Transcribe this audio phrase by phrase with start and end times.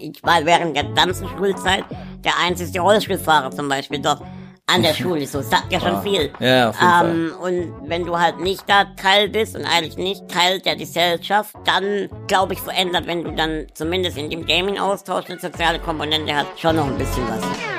[0.00, 1.84] ich war während der ganzen Schulzeit
[2.24, 4.22] der einzige Rollstuhlfahrer zum Beispiel dort
[4.66, 5.26] an der Schule.
[5.26, 6.30] So sagt ja schon viel.
[6.40, 10.28] Ja, auf jeden ähm, Und wenn du halt nicht da Teil bist und eigentlich nicht
[10.28, 15.38] Teil der Gesellschaft, dann glaube ich verändert, wenn du dann zumindest in dem Gaming-Austausch eine
[15.38, 17.75] soziale Komponente hast, schon noch ein bisschen was.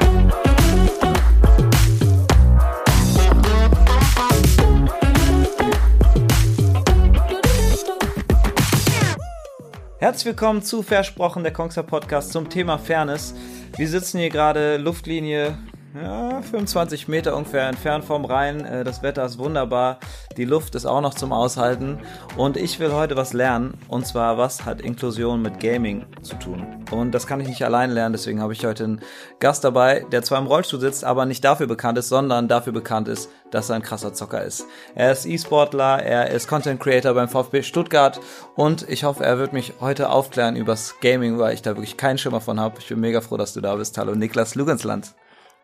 [9.99, 13.33] Herzlich willkommen zu Versprochen, der Kongster Podcast zum Thema Fairness.
[13.77, 15.57] Wir sitzen hier gerade Luftlinie
[15.95, 18.65] ja, 25 Meter ungefähr entfernt vom Rhein.
[18.65, 19.99] Äh, das Wetter ist wunderbar.
[20.35, 21.99] Die Luft ist auch noch zum Aushalten.
[22.35, 23.77] Und ich will heute was lernen.
[23.87, 26.85] Und zwar, was hat Inklusion mit Gaming zu tun?
[26.91, 28.13] Und das kann ich nicht allein lernen.
[28.13, 29.01] Deswegen habe ich heute einen
[29.39, 33.07] Gast dabei, der zwar im Rollstuhl sitzt, aber nicht dafür bekannt ist, sondern dafür bekannt
[33.07, 34.65] ist, dass er ein krasser Zocker ist.
[34.95, 38.19] Er ist E-Sportler, er ist Content Creator beim VfB Stuttgart
[38.55, 42.17] und ich hoffe, er wird mich heute aufklären übers Gaming, weil ich da wirklich keinen
[42.17, 42.79] Schimmer von habe.
[42.79, 43.97] Ich bin mega froh, dass du da bist.
[43.97, 45.13] Hallo Niklas Lugensland.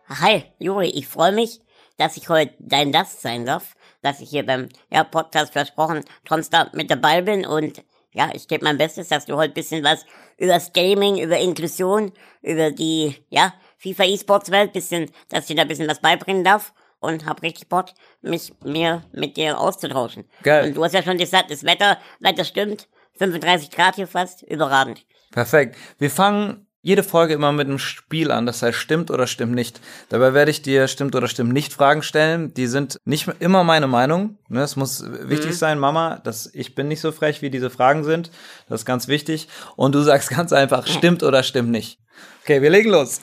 [0.09, 1.61] Hi, Juri, ich freue mich,
[1.97, 6.67] dass ich heute dein Gast sein darf, dass ich hier beim ja, Podcast versprochen trotzdem
[6.73, 10.05] mit dabei bin und ja, ich gebe mein Bestes, dass du heute bisschen was
[10.37, 15.55] über das Gaming, über Inklusion, über die ja, FIFA E-Sports Welt, bisschen, dass ich dir
[15.55, 17.87] da ein bisschen was beibringen darf und hab richtig Bock,
[18.21, 20.25] mich mir mit dir auszutauschen.
[20.43, 20.67] Geil.
[20.67, 22.87] Und du hast ja schon gesagt, das Wetter, Wetter stimmt,
[23.17, 25.05] 35 Grad hier fast, überragend.
[25.31, 25.75] Perfekt.
[25.97, 29.79] Wir fangen jede Folge immer mit einem Spiel an, das heißt stimmt oder stimmt nicht.
[30.09, 32.53] Dabei werde ich dir stimmt oder stimmt nicht Fragen stellen.
[32.53, 34.37] Die sind nicht immer meine Meinung.
[34.49, 35.55] Ne, es muss wichtig mhm.
[35.55, 38.31] sein, Mama, dass ich bin nicht so frech, wie diese Fragen sind.
[38.67, 39.47] Das ist ganz wichtig.
[39.77, 41.99] Und du sagst ganz einfach, stimmt oder stimmt nicht.
[42.43, 43.21] Okay, wir legen los.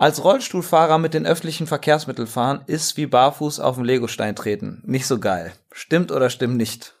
[0.00, 4.82] Als Rollstuhlfahrer mit den öffentlichen Verkehrsmitteln fahren ist wie barfuß auf den Legostein treten.
[4.84, 5.52] Nicht so geil.
[5.70, 6.94] Stimmt oder stimmt nicht?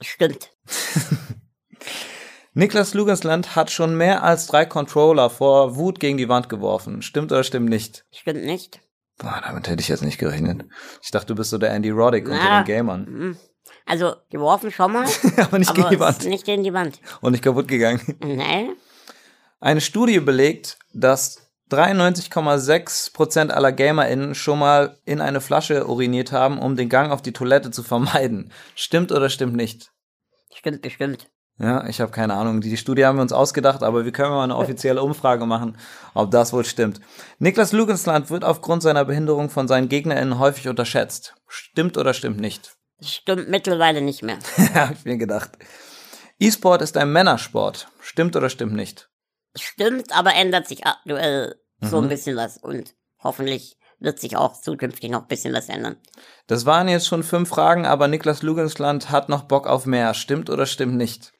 [0.00, 0.50] Stimmt.
[2.54, 7.00] Niklas Lugersland hat schon mehr als drei Controller vor Wut gegen die Wand geworfen.
[7.00, 8.04] Stimmt oder stimmt nicht?
[8.12, 8.80] Stimmt nicht.
[9.18, 10.66] Boah, damit hätte ich jetzt nicht gerechnet.
[11.02, 13.04] Ich dachte, du bist so der Andy Roddick unter den Gamern.
[13.08, 13.36] Mhm.
[13.86, 15.06] Also, geworfen schon mal.
[15.38, 16.24] aber nicht aber gegen die Wand.
[16.24, 17.00] Nicht gegen die Wand.
[17.20, 18.00] Und nicht kaputt gegangen.
[18.20, 18.74] Nein.
[19.60, 26.76] Eine Studie belegt, dass 93,6% aller GamerInnen schon mal in eine Flasche uriniert haben, um
[26.76, 28.52] den Gang auf die Toilette zu vermeiden.
[28.74, 29.90] Stimmt oder stimmt nicht?
[30.54, 31.30] Stimmt bestimmt.
[31.58, 32.60] Ja, ich habe keine Ahnung.
[32.60, 35.76] Die Studie haben wir uns ausgedacht, aber wir können mal eine offizielle Umfrage machen,
[36.14, 37.00] ob das wohl stimmt.
[37.38, 41.34] Niklas Lugensland wird aufgrund seiner Behinderung von seinen GegnerInnen häufig unterschätzt.
[41.46, 42.76] Stimmt oder stimmt nicht?
[43.00, 44.38] Stimmt mittlerweile nicht mehr.
[44.56, 45.50] ja, hab ich mir gedacht.
[46.38, 47.88] E-Sport ist ein Männersport.
[48.00, 49.08] Stimmt oder stimmt nicht?
[49.54, 51.86] Stimmt, aber ändert sich aktuell mhm.
[51.86, 52.08] so ein mhm.
[52.08, 55.96] bisschen was und hoffentlich wird sich auch zukünftig noch ein bisschen was ändern.
[56.48, 60.14] Das waren jetzt schon fünf Fragen, aber Niklas Lugensland hat noch Bock auf mehr.
[60.14, 61.32] Stimmt oder stimmt nicht?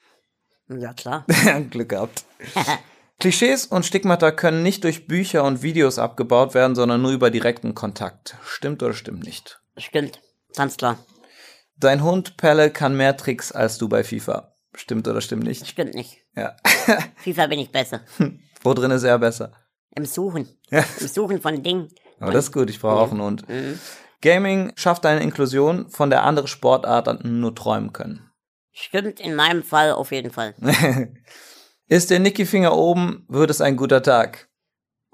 [0.79, 1.27] Ja, klar.
[1.71, 2.25] Glück gehabt.
[3.21, 7.75] Klischees und Stigmata können nicht durch Bücher und Videos abgebaut werden, sondern nur über direkten
[7.75, 8.37] Kontakt.
[8.45, 9.61] Stimmt oder stimmt nicht?
[9.77, 10.21] Stimmt,
[10.57, 10.99] ganz klar.
[11.77, 14.55] Dein Hund Pelle kann mehr Tricks als du bei FIFA.
[14.75, 15.67] Stimmt oder stimmt nicht?
[15.67, 16.19] Stimmt nicht.
[16.35, 16.57] Ja.
[17.17, 18.01] FIFA bin ich besser.
[18.63, 19.53] Wo drin ist er besser?
[19.95, 20.49] Im Suchen.
[20.71, 20.85] Ja.
[20.99, 21.89] Im Suchen von Dingen.
[22.19, 23.49] Aber das ist gut, ich brauche auch einen Hund.
[23.49, 23.79] Mhm.
[24.21, 28.32] Gaming schafft eine Inklusion, von der andere Sportarten nur träumen können.
[28.73, 30.55] Stimmt, in meinem Fall auf jeden Fall.
[31.89, 34.49] Ist der Nicky-Finger oben, wird es ein guter Tag.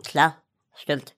[0.04, 0.40] Klar,
[0.76, 1.16] stimmt.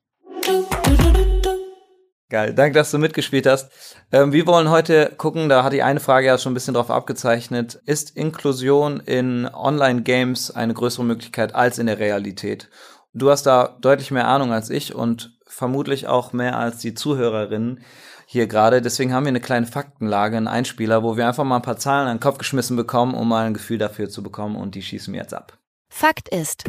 [2.31, 3.73] Geil, danke, dass du mitgespielt hast.
[4.13, 6.89] Ähm, wir wollen heute gucken, da hat die eine Frage ja schon ein bisschen drauf
[6.89, 7.81] abgezeichnet.
[7.87, 12.71] Ist Inklusion in Online-Games eine größere Möglichkeit als in der Realität?
[13.13, 17.81] Du hast da deutlich mehr Ahnung als ich und vermutlich auch mehr als die Zuhörerinnen
[18.31, 18.81] hier gerade.
[18.81, 22.07] Deswegen haben wir eine kleine Faktenlage, einen Einspieler, wo wir einfach mal ein paar Zahlen
[22.07, 25.13] an den Kopf geschmissen bekommen, um mal ein Gefühl dafür zu bekommen und die schießen
[25.13, 25.59] wir jetzt ab.
[25.93, 26.63] Fakt ist,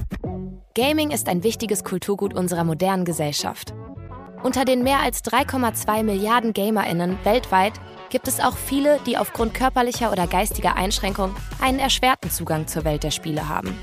[0.73, 3.75] Gaming ist ein wichtiges Kulturgut unserer modernen Gesellschaft.
[4.41, 7.73] Unter den mehr als 3,2 Milliarden GamerInnen weltweit
[8.09, 13.03] gibt es auch viele, die aufgrund körperlicher oder geistiger Einschränkung einen erschwerten Zugang zur Welt
[13.03, 13.77] der Spiele haben.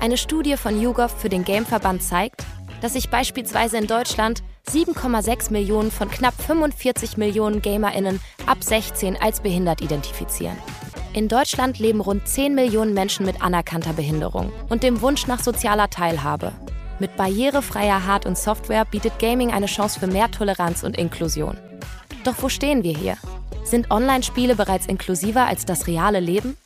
[0.00, 2.46] Eine Studie von YouGov für den Gameverband zeigt,
[2.80, 9.40] dass sich beispielsweise in Deutschland 7,6 Millionen von knapp 45 Millionen GamerInnen ab 16 als
[9.40, 10.56] behindert identifizieren.
[11.12, 15.90] In Deutschland leben rund 10 Millionen Menschen mit anerkannter Behinderung und dem Wunsch nach sozialer
[15.90, 16.52] Teilhabe.
[17.00, 21.56] Mit barrierefreier Hard- und Software bietet Gaming eine Chance für mehr Toleranz und Inklusion.
[22.24, 23.16] Doch wo stehen wir hier?
[23.64, 26.56] Sind Online-Spiele bereits inklusiver als das reale Leben?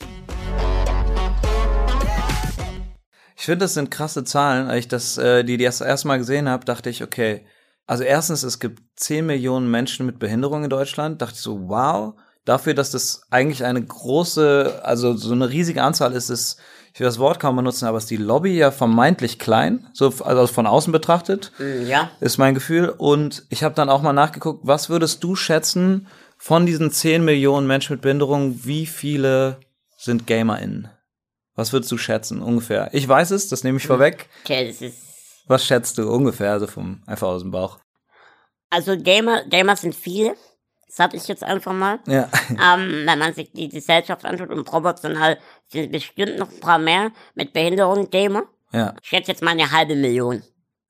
[3.37, 4.69] Ich finde, das sind krasse Zahlen.
[4.69, 7.44] Als ich das, äh, die, die das erste Mal gesehen habe, dachte ich, okay,
[7.87, 11.21] also erstens, es gibt 10 Millionen Menschen mit Behinderung in Deutschland.
[11.23, 12.15] Dachte ich so, wow,
[12.45, 16.59] dafür, dass das eigentlich eine große, also so eine riesige Anzahl ist, ist,
[16.93, 20.47] ich will das Wort kaum benutzen, aber ist die Lobby ja vermeintlich klein, so also
[20.53, 22.11] von außen betrachtet, Mm, Ja.
[22.21, 22.89] ist mein Gefühl.
[22.89, 26.07] Und ich habe dann auch mal nachgeguckt, was würdest du schätzen
[26.39, 29.59] von diesen 10 Millionen Menschen mit Behinderung, wie viele
[29.99, 30.89] sind GamerInnen?
[31.57, 32.91] Was würdest du schätzen, ungefähr?
[32.93, 34.29] Ich weiß es, das nehme ich vorweg.
[34.45, 34.97] Okay, das ist.
[35.46, 37.79] Was schätzt du ungefähr, also vom, einfach aus dem Bauch?
[38.70, 40.35] Also Gamer, Gamer sind viele.
[40.88, 41.99] Das hatte ich jetzt einfach mal.
[42.06, 42.29] Ja.
[42.50, 45.38] ähm, wenn man sich die Gesellschaft anschaut und proportional
[45.69, 48.44] sind bestimmt noch ein paar mehr mit Behinderung Gamer.
[48.73, 50.43] Ja, Ich schätze jetzt mal eine halbe Million.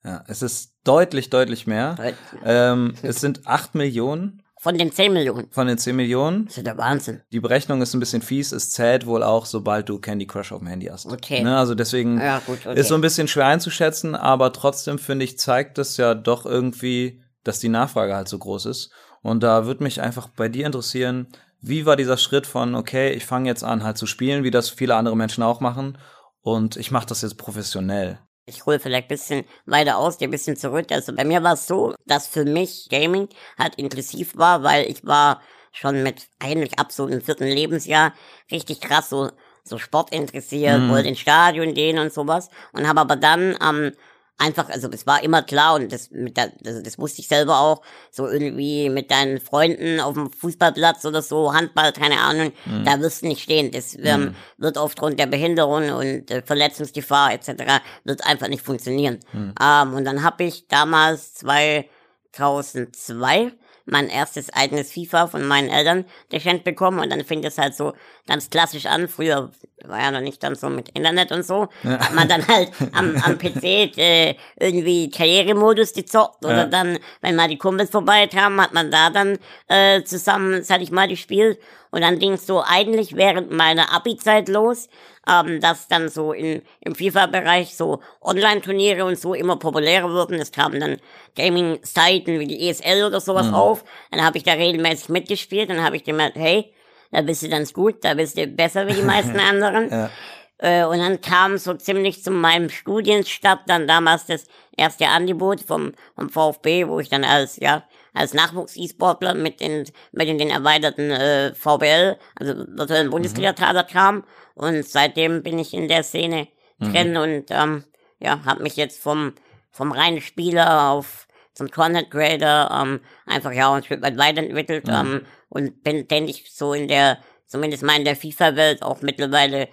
[0.03, 0.23] ja.
[0.27, 1.95] Es ist deutlich, deutlich mehr.
[1.95, 2.15] Deutlich.
[2.43, 5.47] Ähm, es sind 8 Millionen Von den 10 Millionen.
[5.51, 6.45] von den 10 Millionen.
[6.47, 7.21] Das ist der Wahnsinn.
[7.31, 8.51] Die Berechnung ist ein bisschen fies.
[8.51, 11.05] Es zählt wohl auch, sobald du Candy Crush auf dem Handy hast.
[11.05, 11.43] Okay.
[11.43, 12.79] Ne, also deswegen Ja, gut, okay.
[12.79, 17.21] ist so ein bisschen schwer einzuschätzen, aber trotzdem finde ich, zeigt es ja doch irgendwie,
[17.43, 18.89] dass die Nachfrage halt so groß ist.
[19.21, 21.27] Und da würde mich einfach bei dir interessieren,
[21.61, 24.71] wie war dieser Schritt von, okay, ich fange jetzt an halt zu spielen, wie das
[24.71, 25.99] viele andere Menschen auch machen
[26.41, 28.17] und ich mache das jetzt professionell.
[28.47, 30.87] Ich hole vielleicht ein bisschen weiter aus, dir ein bisschen zurück.
[30.91, 33.27] Also bei mir war es so, dass für mich Gaming
[33.57, 38.13] halt inklusiv war, weil ich war schon mit eigentlich ab so im vierten Lebensjahr
[38.51, 39.31] richtig krass so
[39.67, 40.89] so Sport interessiert, Mhm.
[40.89, 43.93] wollte ins Stadion gehen und sowas und habe aber dann ähm,
[44.37, 47.59] einfach, also es war immer klar und das mit der, also das wusste ich selber
[47.59, 52.51] auch, so irgendwie mit deinen Freunden auf dem Fußballplatz oder so, Handball, keine Ahnung,
[52.83, 53.71] da wirst du nicht stehen.
[53.71, 57.81] Das ähm, wird aufgrund der Behinderung und äh, Verletzungsgefahr etc.
[58.03, 59.19] wird einfach nicht funktionieren.
[59.61, 63.53] Ähm, und dann habe ich damals 2002
[63.85, 67.93] mein erstes eigenes FIFA von meinen Eltern geschenkt bekommen und dann fing das halt so
[68.27, 69.07] ganz klassisch an.
[69.07, 69.51] Früher
[69.83, 71.67] war ja noch nicht dann so mit Internet und so.
[71.83, 73.63] Hat man dann halt am, am PC
[73.97, 76.65] äh, irgendwie Karrieremodus gezockt oder Ja.
[76.65, 79.37] dann, wenn mal die Kumpels vorbeikamen, hat man da dann
[79.67, 81.59] äh, zusammen, sag ich mal, gespielt.
[81.95, 84.89] Und dann ging es so eigentlich während meiner Abi-Zeit los,
[85.31, 90.33] ähm, dass dann so in, im FIFA-Bereich so Online-Turniere und so immer populärer wurden.
[90.33, 90.97] Es kamen dann
[91.37, 93.85] Gaming-Seiten wie die ESL oder sowas auf.
[94.11, 95.69] Dann habe ich da regelmäßig mitgespielt.
[95.69, 96.73] Dann habe ich gemerkt, hey,
[97.11, 99.89] da bist du ganz gut, da bist du besser wie die meisten anderen.
[99.89, 100.09] Ja.
[100.57, 105.93] Äh, und dann kam so ziemlich zu meinem Studienstart dann damals das erste Angebot vom,
[106.13, 107.83] vom VfB, wo ich dann als, ja,
[108.15, 114.23] als Nachwuchs-E-Sportler mit in, mit in den erweiterten äh, VBL, also virtuellen Bundesliga-Kader kam.
[114.55, 116.47] Und seitdem bin ich in der Szene
[116.79, 117.83] drin und ähm,
[118.19, 119.33] ja, habe mich jetzt vom,
[119.71, 125.25] vom reinen Spieler auf zum Content Creator ähm, einfach ja ein Stück weit weiterentwickelt ähm,
[125.49, 129.69] und bin, denke ich, so in der, zumindest mal in der FIFA-Welt auch mittlerweile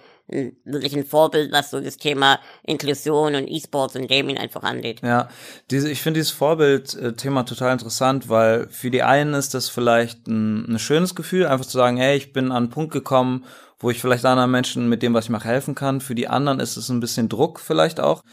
[0.65, 5.01] wirklich ein Vorbild, was so das Thema Inklusion und E-Sports und Gaming einfach angeht.
[5.03, 5.29] Ja,
[5.69, 10.73] diese, ich finde dieses Vorbild-Thema total interessant, weil für die einen ist das vielleicht ein,
[10.73, 13.45] ein schönes Gefühl, einfach zu sagen, hey, ich bin an einen Punkt gekommen,
[13.79, 16.01] wo ich vielleicht anderen Menschen mit dem, was ich mache, helfen kann.
[16.01, 18.23] Für die anderen ist es ein bisschen Druck vielleicht auch.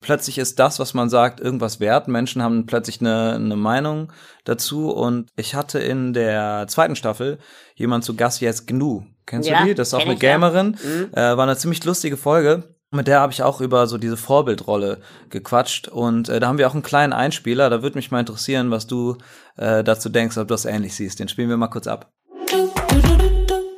[0.00, 2.08] Plötzlich ist das, was man sagt, irgendwas wert.
[2.08, 4.12] Menschen haben plötzlich eine, eine Meinung
[4.44, 4.90] dazu.
[4.90, 7.38] Und ich hatte in der zweiten Staffel
[7.74, 9.04] jemand zu Gast, jetzt Gnu.
[9.26, 9.74] Kennst Ja, du die?
[9.74, 10.32] Das ist auch eine ich, ja.
[10.32, 10.76] Gamerin.
[11.12, 12.64] Äh, war eine ziemlich lustige Folge.
[12.94, 16.68] Mit der habe ich auch über so diese Vorbildrolle gequatscht und äh, da haben wir
[16.68, 17.70] auch einen kleinen Einspieler.
[17.70, 19.16] Da würde mich mal interessieren, was du
[19.56, 21.18] äh, dazu denkst, ob du das ähnlich siehst.
[21.18, 22.12] Den spielen wir mal kurz ab.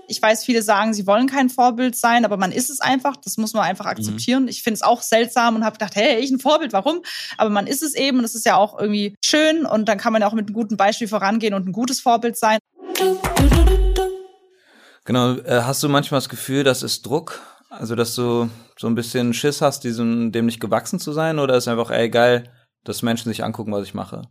[0.09, 3.17] Ich weiß, viele sagen, sie wollen kein Vorbild sein, aber man ist es einfach.
[3.17, 4.49] Das muss man einfach akzeptieren.
[4.49, 7.03] Ich finde es auch seltsam und habe gedacht, hey, ich ein Vorbild, warum?
[7.39, 10.13] Aber man ist es eben und es ist ja auch irgendwie schön und dann kann
[10.13, 12.59] man ja auch mit einem guten Beispiel vorangehen und ein gutes Vorbild sein.
[15.05, 17.41] Genau, äh, hast du manchmal das Gefühl, das ist Druck?
[17.69, 21.39] Also, dass du so ein bisschen Schiss hast, diesem, dem nicht gewachsen zu sein?
[21.39, 22.51] Oder ist einfach, ey, geil,
[22.85, 24.23] dass Menschen sich angucken, was ich mache?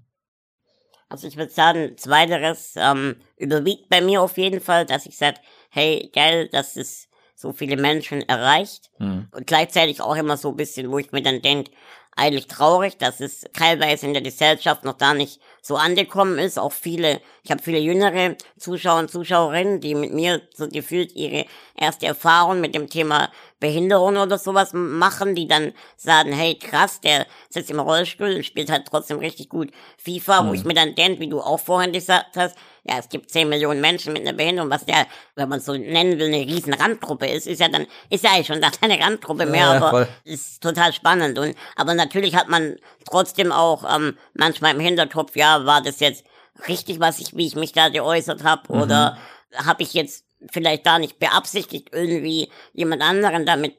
[1.10, 5.38] Also ich würde sagen, zweiteres ähm, überwiegt bei mir auf jeden Fall, dass ich sage,
[5.70, 8.90] hey, geil, dass es so viele Menschen erreicht.
[8.98, 9.28] Hm.
[9.32, 11.72] Und gleichzeitig auch immer so ein bisschen, wo ich mir dann denke,
[12.16, 16.60] eigentlich traurig, dass es teilweise in der Gesellschaft noch gar nicht so angekommen ist.
[16.60, 21.46] Auch viele, ich habe viele jüngere Zuschauer und Zuschauerinnen, die mit mir so gefühlt ihre
[21.76, 27.26] erste Erfahrung mit dem Thema Behinderung oder sowas machen, die dann sagen, hey krass, der
[27.50, 31.22] sitzt im Rollstuhl und spielt halt trotzdem richtig gut FIFA, wo ich mir dann denke,
[31.22, 34.70] wie du auch vorhin gesagt hast, ja, es gibt 10 Millionen Menschen mit einer Behinderung,
[34.70, 38.26] was der, wenn man so nennen will, eine riesen Randgruppe ist, ist ja dann, ist
[38.26, 40.08] ja eigentlich schon gar keine Randgruppe mehr, Ja, aber voll.
[40.26, 41.40] ist total spannend.
[41.40, 42.76] Und aber natürlich hat man
[43.10, 46.24] trotzdem auch ähm, manchmal im Hinterkopf, ja, war das jetzt
[46.68, 49.18] richtig, was ich, wie ich mich da geäußert habe, oder
[49.56, 53.78] habe ich jetzt vielleicht da nicht beabsichtigt, irgendwie jemand anderen damit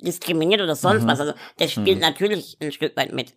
[0.00, 1.08] diskriminiert oder sonst Mhm.
[1.08, 1.20] was.
[1.20, 3.32] Also das spielt natürlich ein Stück weit mit.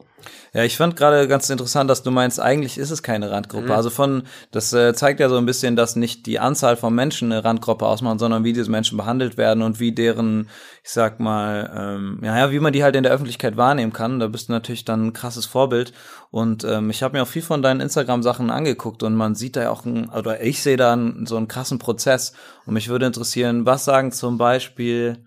[0.54, 3.74] Ja, ich fand gerade ganz interessant, dass du meinst, eigentlich ist es keine Randgruppe.
[3.74, 7.32] Also von, das äh, zeigt ja so ein bisschen, dass nicht die Anzahl von Menschen
[7.32, 10.50] eine Randgruppe ausmacht, sondern wie diese Menschen behandelt werden und wie deren,
[10.84, 14.20] ich sag mal, ähm, ja, ja, wie man die halt in der Öffentlichkeit wahrnehmen kann.
[14.20, 15.94] Da bist du natürlich dann ein krasses Vorbild.
[16.32, 19.62] Und ähm, ich habe mir auch viel von deinen Instagram-Sachen angeguckt und man sieht da
[19.62, 22.34] ja auch, ein, oder ich sehe da einen, so einen krassen Prozess.
[22.66, 25.24] Und mich würde interessieren, was sagen zum Beispiel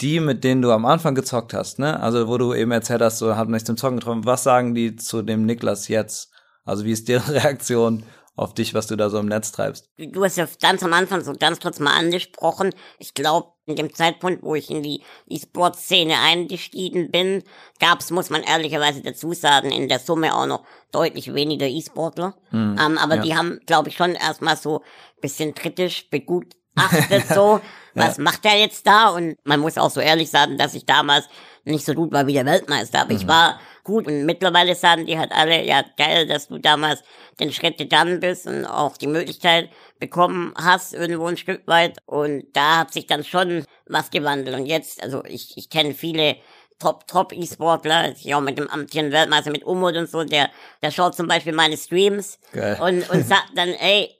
[0.00, 2.00] die, mit denen du am Anfang gezockt hast, ne?
[2.00, 4.24] Also wo du eben erzählt hast, so hat mich zum Zocken getroffen.
[4.24, 6.32] Was sagen die zu dem Niklas jetzt?
[6.64, 8.04] Also wie ist deren Reaktion
[8.36, 9.88] auf dich, was du da so im Netz treibst?
[9.96, 12.74] Du hast ja ganz am Anfang so ganz kurz mal angesprochen.
[12.98, 17.44] Ich glaube, in dem Zeitpunkt, wo ich in die E-Sport-Szene eingestiegen bin,
[17.78, 22.34] gab's, muss man ehrlicherweise dazu sagen, in der Summe auch noch deutlich weniger E-Sportler.
[22.52, 23.22] ähm, aber ja.
[23.22, 24.82] die haben, glaube ich, schon erstmal so
[25.20, 27.60] bisschen kritisch begutachtet, so,
[27.94, 29.08] was macht er jetzt da?
[29.08, 31.28] Und man muss auch so ehrlich sagen, dass ich damals
[31.64, 34.06] nicht so gut war wie der Weltmeister, aber ich war gut.
[34.06, 37.02] Und mittlerweile sagen die halt alle, ja geil, dass du damals
[37.40, 41.98] den Schritt gegangen bist und auch die Möglichkeit bekommen hast, irgendwo ein Stück weit.
[42.06, 44.56] Und da hat sich dann schon was gewandelt.
[44.56, 46.36] Und jetzt, also ich, ich kenne viele
[46.78, 50.50] Top, Top E-Sportler, ich auch mit dem amtierenden Weltmeister, mit Umut und so, der,
[50.82, 52.76] der schaut zum Beispiel meine Streams Geil.
[52.80, 54.10] und, und sagt dann, ey,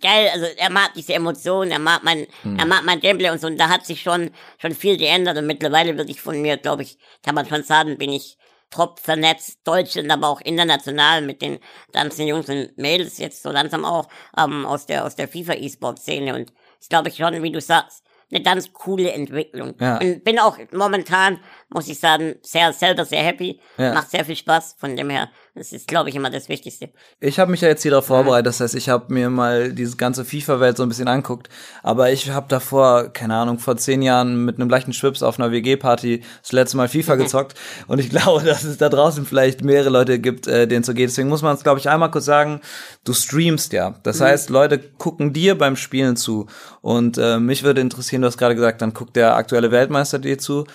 [0.00, 2.58] geil, also er mag diese Emotionen, er mag mein, Hm.
[2.58, 5.46] er mag mein Gameplay und so, und da hat sich schon, schon viel geändert und
[5.46, 8.36] mittlerweile würde ich von mir, glaube ich, kann man schon sagen, bin ich
[8.70, 11.58] top vernetzt, Deutschland, aber auch international mit den
[11.92, 16.00] ganzen Jungs und Mädels jetzt so langsam auch ähm, aus der aus der FIFA E-Sport
[16.00, 19.74] Szene und ich glaube ich schon, wie du sagst, eine ganz coole Entwicklung.
[19.80, 19.98] Ja.
[19.98, 21.38] Und bin auch momentan,
[21.68, 23.94] muss ich sagen, sehr selber sehr happy, Ja.
[23.94, 24.74] macht sehr viel Spaß.
[24.78, 26.90] Von dem her, das ist, glaube ich, immer das Wichtigste.
[27.20, 29.96] Ich habe mich ja jetzt hier darauf vorbereitet, das heißt, ich habe mir mal diese
[29.96, 31.48] ganze FIFA-Welt so ein bisschen anguckt,
[31.84, 35.52] aber ich habe davor, keine Ahnung, vor zehn Jahren mit einem leichten Schwips auf einer
[35.52, 37.54] WG-Party das letzte Mal FIFA gezockt
[37.86, 41.10] und ich glaube, dass es da draußen vielleicht mehrere Leute gibt, äh, denen so geht.
[41.10, 42.60] Deswegen muss man es, glaube ich, einmal kurz sagen,
[43.04, 43.94] du streamst ja.
[44.02, 46.46] Das heißt, Leute gucken dir beim Spielen zu
[46.80, 50.38] und äh, mich würde interessieren, du hast gerade gesagt, dann guckt der aktuelle Weltmeister dir
[50.38, 50.66] zu.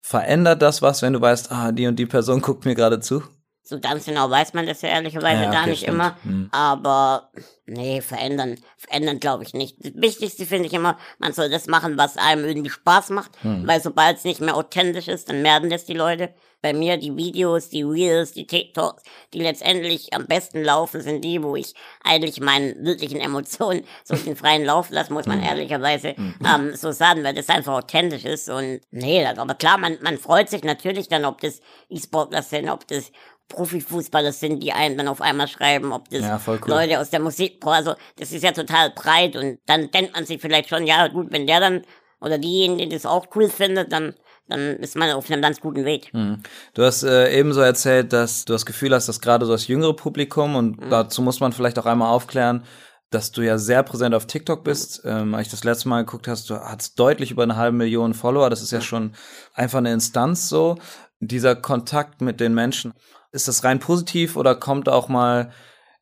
[0.00, 3.22] Verändert das was, wenn du weißt, ah, die und die Person guckt mir gerade zu?
[3.68, 5.94] So ganz genau weiß man das ja ehrlicherweise Ja, gar okay, nicht stimmt.
[5.96, 6.16] immer.
[6.22, 6.48] Hm.
[6.52, 7.28] Aber
[7.66, 9.76] nee, verändern, verändern glaube ich nicht.
[9.84, 13.32] Das Wichtigste finde ich immer, man soll das machen, was einem irgendwie Spaß macht.
[13.42, 13.66] Hm.
[13.66, 16.30] Weil sobald es nicht mehr authentisch ist, dann merken das die Leute.
[16.62, 19.02] Bei mir die Videos, die Reels, die TikToks,
[19.34, 24.34] die letztendlich am besten laufen, sind die, wo ich eigentlich meinen wirklichen Emotionen so den
[24.34, 25.34] freien Lauf lasse, muss Hm.
[25.34, 28.48] man ehrlicherweise ähm, so sagen, weil das einfach authentisch ist.
[28.48, 31.60] Und nee, aber klar, man, man freut sich natürlich dann, ob das
[31.90, 33.12] E-Sportler sind, ob das
[33.48, 36.60] Profifußballer sind, die einen dann auf einmal schreiben, ob das Ja, cool.
[36.66, 40.40] Leute aus der Musikbranche, also das ist ja total breit und dann denkt man sich
[40.40, 41.82] vielleicht schon, ja gut, wenn der dann
[42.20, 44.14] oder diejenige die das auch cool findet, dann
[44.48, 46.10] dann ist man auf einem ganz guten Weg.
[46.12, 46.42] Hm.
[46.74, 49.94] Du hast äh, ebenso erzählt, dass du das Gefühl hast, dass gerade so das jüngere
[49.94, 52.64] Publikum, und dazu muss man vielleicht auch einmal aufklären,
[53.10, 55.02] dass du ja sehr präsent auf TikTok bist.
[55.04, 58.14] Ähm, als ich das letzte Mal geguckt hast, du hast deutlich über eine halbe Million
[58.14, 58.50] Follower.
[58.50, 59.14] Das ist ja schon
[59.54, 60.78] einfach eine Instanz so.
[61.20, 62.92] Dieser Kontakt mit den Menschen,
[63.32, 65.52] ist das rein positiv oder kommt auch mal,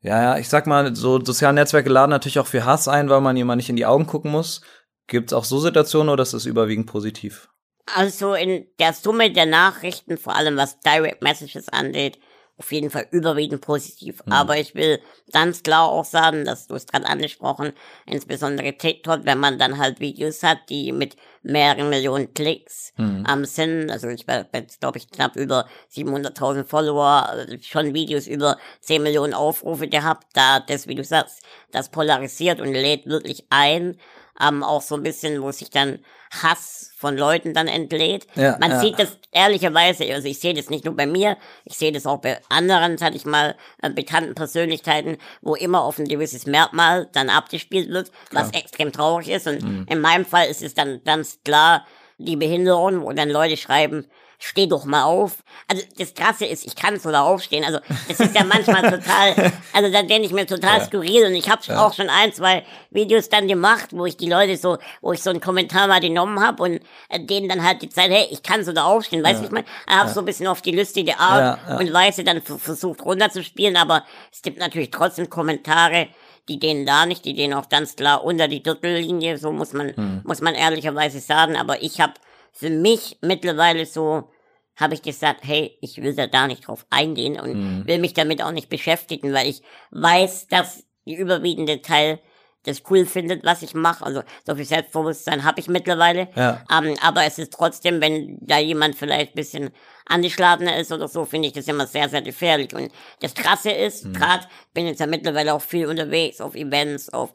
[0.00, 3.36] ja, ich sag mal, so soziale Netzwerke laden natürlich auch für Hass ein, weil man
[3.36, 4.60] jemand nicht in die Augen gucken muss.
[5.06, 7.48] Gibt es auch so Situationen oder ist es überwiegend positiv?
[7.94, 12.18] Also in der Summe der Nachrichten, vor allem was Direct Messages angeht,
[12.58, 14.22] auf jeden Fall überwiegend positiv.
[14.30, 15.00] Aber ich will
[15.32, 17.72] ganz klar auch sagen, dass du es gerade angesprochen,
[18.06, 22.92] insbesondere TikTok, wenn man dann halt Videos hat, die mit mehreren Millionen Klicks
[23.24, 28.58] am sind, also ich jetzt glaube ich knapp über 700.000 Follower, äh, schon Videos über
[28.80, 33.96] 10 Millionen Aufrufe gehabt, da das, wie du sagst, das polarisiert und lädt wirklich ein,
[34.40, 36.00] ähm, auch so ein bisschen, wo sich dann
[36.30, 38.26] Hass von Leuten dann entlädt.
[38.34, 38.80] Ja, Man ja.
[38.80, 42.18] sieht das ehrlicherweise, also ich sehe das nicht nur bei mir, ich sehe das auch
[42.18, 47.30] bei anderen, sag ich mal, äh, bekannten Persönlichkeiten, wo immer auf ein gewisses Merkmal dann
[47.30, 49.46] abgespielt wird, was extrem traurig ist.
[49.46, 49.86] Und Mhm.
[49.88, 51.86] in meinem Fall ist es dann ganz klar
[52.18, 54.06] die Behinderung, wo dann Leute schreiben,
[54.38, 55.36] steh doch mal auf.
[55.68, 57.64] Also das Krasse ist, ich kann sogar aufstehen.
[57.64, 57.78] Also
[58.08, 61.62] das ist ja manchmal total, also da denke ich mir total skurril und ich habe
[61.78, 65.30] auch schon ein, zwei Videos dann gemacht, wo ich die Leute so, wo ich so
[65.30, 68.64] einen Kommentar mal genommen habe und äh, denen dann halt die Zeit, hey, ich kann
[68.64, 69.66] sogar aufstehen, weißt du, wie ich meine?
[69.88, 71.78] Ich habe so ein bisschen auf die lustige Art Ja, ja.
[71.78, 76.08] und Weise dann versucht runterzuspielen, aber es gibt natürlich trotzdem Kommentare,
[76.48, 79.96] die denen da nicht, die denen auch ganz klar unter die Gürtellinie, so muss man,
[79.96, 80.20] Hm.
[80.24, 82.12] muss man ehrlicherweise sagen, aber ich habe
[82.58, 84.30] für mich mittlerweile so,
[84.76, 87.86] habe ich gesagt, hey, ich will da gar nicht drauf eingehen und Hm.
[87.86, 92.18] will mich damit auch nicht beschäftigen, weil ich weiß, dass die überwiegende Teil
[92.64, 94.04] das cool findet, was ich mache.
[94.04, 96.28] Also so viel Selbstbewusstsein habe ich mittlerweile.
[96.34, 96.64] Ja.
[96.70, 99.70] Ähm, aber es ist trotzdem, wenn da jemand vielleicht ein bisschen
[100.06, 102.74] angeschlagener ist oder so, finde ich das immer sehr, sehr gefährlich.
[102.74, 104.12] Und das Krasse ist, Mhm.
[104.14, 107.32] gerade bin jetzt ja mittlerweile auch viel unterwegs auf Events, auf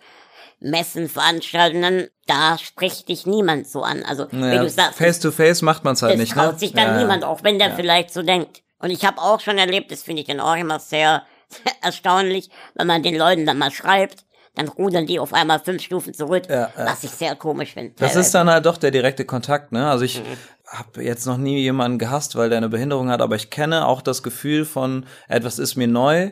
[0.61, 4.03] Messen, Veranstaltungen, da spricht dich niemand so an.
[4.03, 6.53] Also wie Ja, du sagst, face to face macht man es halt das nicht, traut
[6.53, 6.59] ne?
[6.59, 7.75] sich dann ja, niemand, auch wenn der Ja.
[7.75, 8.61] vielleicht so denkt.
[8.79, 11.23] Und ich habe auch schon erlebt, das finde ich dann auch immer sehr
[11.81, 14.23] erstaunlich, wenn man den Leuten dann mal schreibt,
[14.55, 16.85] dann rudern die auf einmal fünf Stufen zurück, Ja, ja.
[16.85, 17.93] was ich sehr komisch finde.
[17.97, 19.89] Das ist dann halt doch der direkte Kontakt, ne?
[19.89, 20.23] Also ich Mhm.
[20.67, 24.01] habe jetzt noch nie jemanden gehasst, weil der eine Behinderung hat, aber ich kenne auch
[24.01, 26.31] das Gefühl von etwas ist mir neu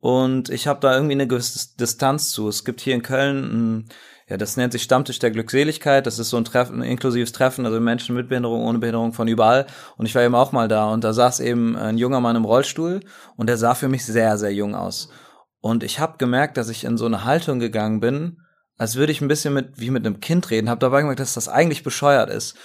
[0.00, 2.48] und ich habe da irgendwie eine gewisse Distanz zu.
[2.48, 3.88] Es gibt hier in Köln, ein,
[4.28, 6.06] ja, das nennt sich Stammtisch der Glückseligkeit.
[6.06, 9.26] Das ist so ein Treffen, ein inklusives Treffen, also Menschen mit Behinderung, ohne Behinderung von
[9.26, 9.66] überall.
[9.96, 12.44] Und ich war eben auch mal da und da saß eben ein junger Mann im
[12.44, 13.00] Rollstuhl
[13.36, 15.08] und der sah für mich sehr, sehr jung aus.
[15.60, 18.38] Und ich habe gemerkt, dass ich in so eine Haltung gegangen bin,
[18.76, 21.34] als würde ich ein bisschen mit wie mit einem Kind reden, habe dabei gemerkt, dass
[21.34, 22.56] das eigentlich bescheuert ist.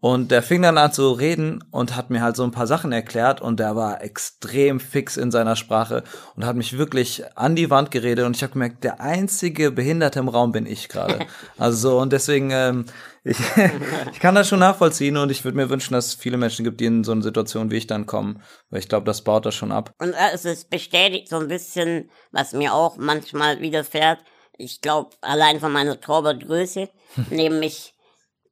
[0.00, 2.92] Und der fing dann an zu reden und hat mir halt so ein paar Sachen
[2.92, 6.04] erklärt und der war extrem fix in seiner Sprache
[6.36, 10.20] und hat mich wirklich an die Wand geredet und ich habe gemerkt, der einzige Behinderte
[10.20, 11.18] im Raum bin ich gerade.
[11.58, 12.84] Also so und deswegen, ähm,
[13.24, 13.38] ich,
[14.12, 16.80] ich kann das schon nachvollziehen und ich würde mir wünschen, dass es viele Menschen gibt,
[16.80, 18.40] die in so eine Situation wie ich dann kommen,
[18.70, 19.92] weil ich glaube, das baut das schon ab.
[19.98, 24.20] Und äh, es ist bestätigt so ein bisschen, was mir auch manchmal widerfährt.
[24.56, 26.88] Ich glaube, allein von meiner Torwartgröße
[27.30, 27.94] nehmen mich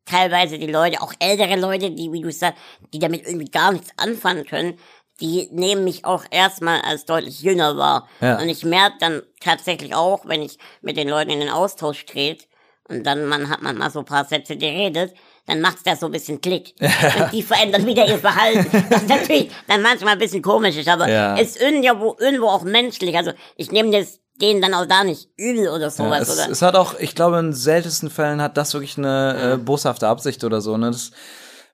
[0.07, 2.59] teilweise die Leute, auch ältere Leute, die, wie du sagst,
[2.95, 4.79] die damit irgendwie gar nichts anfangen können,
[5.21, 8.09] die nehmen mich auch erstmal als deutlich jünger wahr.
[8.21, 8.39] Ja.
[8.39, 12.45] Und ich merke dann tatsächlich auch, wenn ich mit den Leuten in den Austausch trete
[12.89, 15.15] und dann man hat man mal so ein paar Sätze geredet,
[15.47, 16.75] dann macht's da so ein bisschen Klick.
[16.81, 18.67] Und die verändern wieder ihr Verhalten.
[18.91, 21.37] Was natürlich dann manchmal ein bisschen komisch ist, aber Ja.
[21.39, 23.17] es ist irgendwo, irgendwo auch menschlich.
[23.17, 26.29] Also ich nehme das denen dann auch da nicht übel oder Ja, sowas.
[26.29, 26.51] es, oder?
[26.51, 30.45] es hat auch, ich glaube, in seltensten Fällen hat das wirklich eine äh, boshafte Absicht
[30.45, 30.77] oder so.
[30.77, 30.91] Ne?
[30.91, 31.11] Das,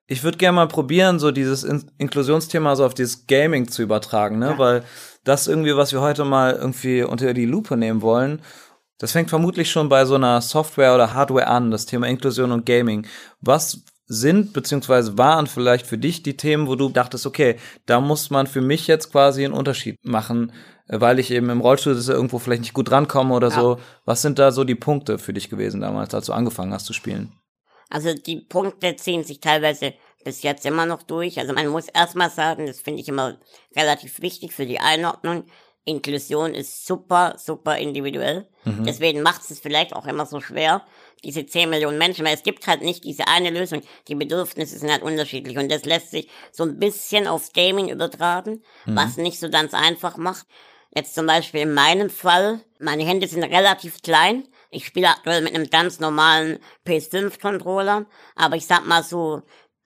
[0.07, 4.39] ich würde gerne mal probieren, so dieses In Inklusionsthema so auf dieses Gaming zu übertragen,
[4.39, 4.55] ne?
[4.59, 4.85] Weil
[5.25, 8.43] das irgendwie, was wir heute mal irgendwie unter die Lupe nehmen wollen,
[8.99, 12.67] das fängt vermutlich schon bei so einer Software oder Hardware an, das Thema Inklusion und
[12.67, 13.07] Gaming.
[13.41, 17.57] Was sind beziehungsweise waren vielleicht für dich die Themen, wo du dachtest, okay,
[17.87, 20.53] da muss man für mich jetzt quasi einen Unterschied machen,
[20.89, 23.79] äh, weil ich eben im Rollstuhl sitze, irgendwo vielleicht nicht gut rankomme oder so.
[24.05, 26.93] Was sind da so die Punkte für dich gewesen damals, als du angefangen hast zu
[26.93, 27.33] spielen?
[27.91, 31.39] Also die Punkte ziehen sich teilweise bis jetzt immer noch durch.
[31.39, 33.39] Also man muss erstmal sagen, das finde ich immer
[33.77, 35.45] relativ wichtig für die Einordnung.
[35.85, 38.49] Inklusion ist super, super individuell.
[38.65, 40.83] Deswegen macht es vielleicht auch immer so schwer,
[41.25, 43.83] diese 10 Millionen Menschen, weil es gibt halt nicht diese eine Lösung.
[44.09, 48.63] Die Bedürfnisse sind halt unterschiedlich und das lässt sich so ein bisschen aufs Gaming übertragen,
[48.87, 50.47] was nicht so ganz einfach macht.
[50.95, 54.47] Jetzt zum Beispiel in meinem Fall, meine Hände sind relativ klein.
[54.71, 58.07] Ich spiele aktuell mit einem ganz normalen PS5-Controller,
[58.37, 59.43] aber ich sag mal so,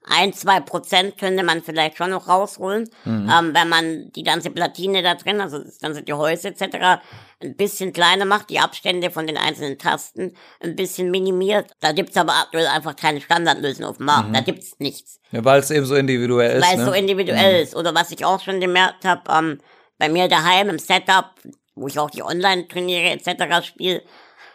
[0.09, 5.03] ein, zwei Prozent könnte man vielleicht schon noch rausholen, ähm, wenn man die ganze Platine
[5.03, 7.01] da drin, also das ganze Gehäuse etc.,
[7.41, 11.71] ein bisschen kleiner macht, die Abstände von den einzelnen Tasten ein bisschen minimiert.
[11.79, 14.35] Da gibt's aber aktuell einfach keine Standardlösung auf dem Markt.
[14.35, 16.65] Da gibt's nichts Ja, weil es eben so individuell ist.
[16.65, 16.85] weil es ne?
[16.85, 17.75] so individuell ist.
[17.75, 19.59] Oder was ich auch schon gemerkt habe, ähm,
[19.99, 21.31] bei mir daheim im Setup,
[21.75, 23.65] wo ich auch die Online-Turniere etc.
[23.65, 24.01] spiele,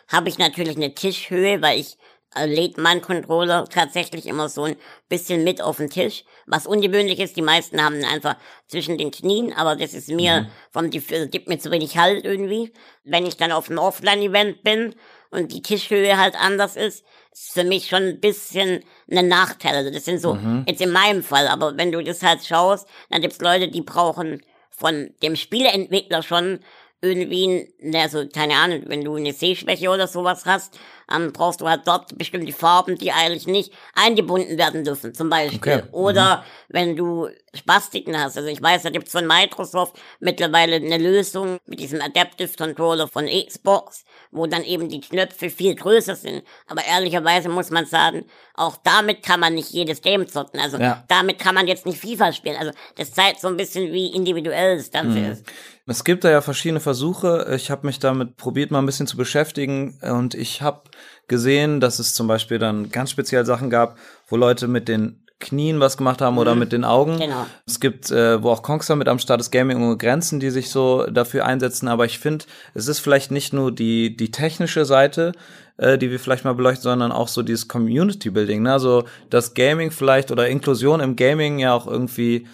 [0.08, 1.96] habe ich natürlich eine Tischhöhe, weil ich
[2.34, 4.76] äh, lädt meinen Controller tatsächlich immer so ein
[5.08, 6.24] bisschen mit auf den Tisch.
[6.46, 8.36] Was ungewöhnlich ist, die meisten haben ihn einfach
[8.68, 12.72] zwischen den Knien, aber das ist mir vom Gefühl, gibt mir zu wenig Halt irgendwie.
[13.04, 14.94] Wenn ich dann auf einem Offline-Event bin
[15.30, 19.74] und die Tischhöhe halt anders ist, ist für mich schon ein bisschen ein Nachteil.
[19.76, 23.22] Also das sind so, jetzt in meinem Fall, aber wenn du das halt schaust, dann
[23.22, 26.60] gibt's Leute, die brauchen von dem Spieleentwickler schon
[27.02, 30.78] irgendwie, also keine Ahnung, wenn du eine Sehschwäche oder sowas hast,
[31.14, 35.58] ähm, brauchst du halt dort bestimmte Farben, die eigentlich nicht eingebunden werden dürfen, zum Beispiel.
[35.58, 35.82] Okay.
[35.92, 38.36] Oder wenn du Spastiken hast.
[38.38, 43.26] Also ich weiß, da gibt's von Microsoft mittlerweile eine Lösung mit diesem Adaptive Controller von
[43.26, 46.42] Xbox, wo dann eben die Knöpfe viel größer sind.
[46.66, 50.60] Aber ehrlicherweise muss man sagen, auch damit kann man nicht jedes Game zocken.
[50.60, 51.04] Also Ja.
[51.08, 52.56] damit kann man jetzt nicht FIFA spielen.
[52.56, 55.44] Also das zeigt so ein bisschen, wie individuell das Ganze ist.
[55.86, 57.52] Es gibt da ja verschiedene Versuche.
[57.54, 60.84] Ich habe mich damit probiert, mal ein bisschen zu beschäftigen und ich habe
[61.28, 63.96] gesehen, dass es zum Beispiel dann ganz speziell Sachen gab,
[64.28, 67.18] wo Leute mit den Knien was gemacht haben oder mit den Augen.
[67.18, 67.46] Genau.
[67.66, 70.70] Es gibt, äh, wo auch Kongster mit am Start ist, Gaming ohne Grenzen, die sich
[70.70, 71.88] so dafür einsetzen.
[71.88, 75.32] Aber ich finde, es ist vielleicht nicht nur die, die technische Seite,
[75.78, 78.62] äh, die wir vielleicht mal beleuchten, sondern auch so dieses Community Building.
[78.62, 78.72] Ne?
[78.72, 82.46] Also, dass Gaming vielleicht oder Inklusion im Gaming ja auch irgendwie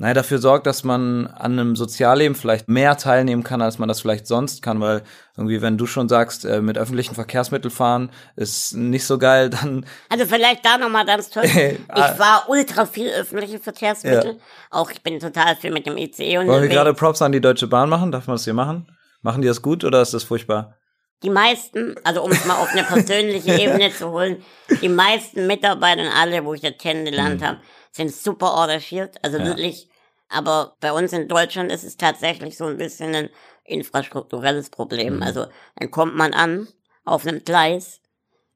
[0.00, 4.00] naja, dafür sorgt, dass man an einem Sozialleben vielleicht mehr teilnehmen kann, als man das
[4.00, 5.02] vielleicht sonst kann, weil
[5.36, 9.84] irgendwie, wenn du schon sagst, äh, mit öffentlichen Verkehrsmitteln fahren ist nicht so geil, dann.
[10.08, 11.46] Also vielleicht da nochmal ganz kurz.
[11.54, 14.34] ich war ultra viel öffentliche Verkehrsmittel.
[14.34, 14.40] Ja.
[14.70, 17.40] Auch ich bin total viel mit dem ICE und Wollen wir gerade Props an die
[17.40, 18.12] Deutsche Bahn machen?
[18.12, 18.86] Darf man das hier machen?
[19.22, 20.77] Machen die das gut oder ist das furchtbar?
[21.22, 24.44] Die meisten, also um es mal auf eine persönliche Ebene zu holen,
[24.80, 27.44] die meisten Mitarbeiter, alle, wo ich das kennengelernt mhm.
[27.44, 29.44] habe, sind super engagiert, also ja.
[29.44, 29.88] wirklich.
[30.28, 33.30] Aber bei uns in Deutschland ist es tatsächlich so ein bisschen ein
[33.64, 35.16] infrastrukturelles Problem.
[35.16, 35.22] Mhm.
[35.22, 36.68] Also dann kommt man an
[37.04, 38.00] auf einem Gleis,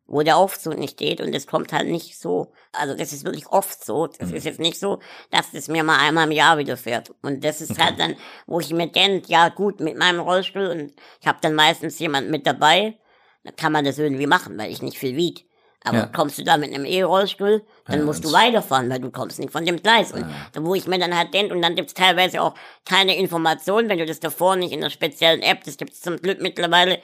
[0.07, 2.53] wo der Aufzug nicht steht und es kommt halt nicht so.
[2.73, 4.07] Also das ist wirklich oft so.
[4.07, 4.37] Das mhm.
[4.37, 4.99] ist jetzt nicht so,
[5.31, 7.15] dass das mir mal einmal im Jahr widerfährt.
[7.23, 7.83] Und das ist okay.
[7.83, 11.55] halt dann, wo ich mir denke, ja gut, mit meinem Rollstuhl und ich habe dann
[11.55, 12.99] meistens jemand mit dabei,
[13.45, 15.47] dann kann man das irgendwie machen, weil ich nicht viel wieg.
[15.85, 16.07] Aber ja.
[16.07, 19.51] kommst du da mit einem E-Rollstuhl, dann ja, musst du weiterfahren, weil du kommst nicht
[19.51, 20.13] von dem Gleis.
[20.13, 20.31] Und ja.
[20.53, 23.99] da, wo ich mir dann halt denke, und dann gibt's teilweise auch keine Informationen, wenn
[23.99, 27.01] du das davor nicht in einer speziellen App, das gibt's zum Glück mittlerweile,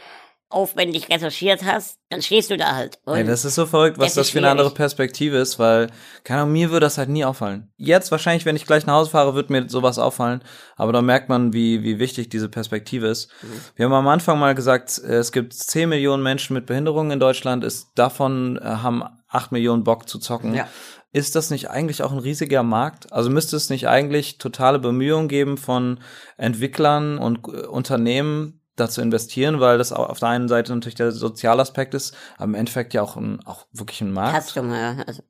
[0.51, 2.99] aufwendig recherchiert hast, dann stehst du da halt.
[3.07, 5.89] Ey, das ist so verrückt, was das, das für eine andere Perspektive ist, weil,
[6.25, 7.71] keine Ahnung, mir würde das halt nie auffallen.
[7.77, 10.43] Jetzt wahrscheinlich, wenn ich gleich nach Hause fahre, wird mir sowas auffallen,
[10.77, 13.31] aber da merkt man, wie, wie wichtig diese Perspektive ist.
[13.43, 13.61] Mhm.
[13.77, 17.63] Wir haben am Anfang mal gesagt, es gibt 10 Millionen Menschen mit Behinderungen in Deutschland,
[17.63, 20.55] ist, davon äh, haben 8 Millionen Bock zu zocken.
[20.55, 20.67] Ja.
[21.11, 23.13] Ist das nicht eigentlich auch ein riesiger Markt?
[23.13, 26.01] Also müsste es nicht eigentlich totale Bemühungen geben von
[26.37, 31.13] Entwicklern und äh, Unternehmen, da zu investieren, weil das auf der einen Seite natürlich der
[31.13, 34.47] Sozialaspekt ist, aber im Endeffekt ja auch, ein, auch wirklich ein Markt.
[34.47, 34.97] Custom, ja.
[35.07, 35.23] Also,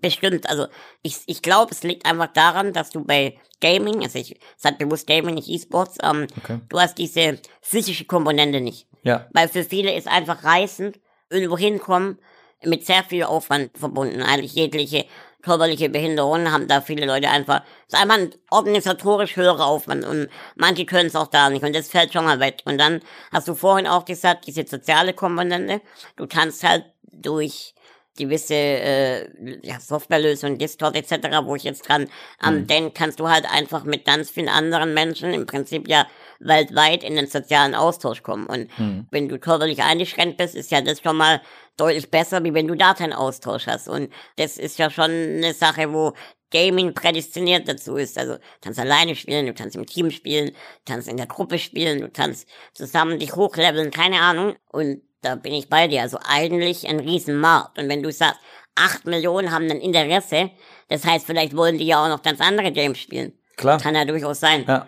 [0.00, 0.66] bestimmt, also
[1.02, 5.06] ich, ich glaube, es liegt einfach daran, dass du bei Gaming, also ich sag bewusst
[5.06, 6.60] Gaming, nicht E-Sports, ähm, okay.
[6.68, 8.86] du hast diese physische Komponente nicht.
[9.02, 9.28] Ja.
[9.32, 12.18] Weil für viele ist einfach reißend, irgendwo hinkommen,
[12.64, 15.06] mit sehr viel Aufwand verbunden, eigentlich jegliche
[15.42, 20.28] körperliche Behinderungen haben da viele Leute einfach, es ist einfach ein organisatorisch höherer Aufwand und
[20.56, 22.62] manche können es auch da nicht und das fällt schon mal weg.
[22.64, 23.00] Und dann
[23.32, 25.80] hast du vorhin auch gesagt, diese soziale Komponente,
[26.16, 27.74] du kannst halt durch
[28.16, 32.66] gewisse äh, ja, Softwarelösungen, Discord etc., wo ich jetzt dran am mhm.
[32.66, 36.06] denke, kannst du halt einfach mit ganz vielen anderen Menschen im Prinzip ja
[36.38, 38.46] weltweit in den sozialen Austausch kommen.
[38.46, 39.06] Und mhm.
[39.10, 41.40] wenn du körperlich eingeschränkt bist, ist ja das schon mal
[41.76, 43.88] deutlich besser, wie wenn du da keinen Austausch hast.
[43.88, 46.12] Und das ist ja schon eine Sache, wo
[46.50, 48.18] Gaming prädestiniert dazu ist.
[48.18, 51.58] Also du kannst alleine spielen, du kannst im Team spielen, du kannst in der Gruppe
[51.58, 54.56] spielen, du kannst zusammen dich hochleveln, keine Ahnung.
[54.70, 56.02] Und da bin ich bei dir.
[56.02, 57.78] Also eigentlich ein Riesenmarkt.
[57.78, 58.40] Und wenn du sagst,
[58.74, 60.50] acht Millionen haben ein Interesse,
[60.88, 63.32] das heißt, vielleicht wollen die ja auch noch ganz andere Games spielen.
[63.56, 63.78] Klar.
[63.78, 64.64] Kann ja durchaus sein.
[64.66, 64.86] Ja.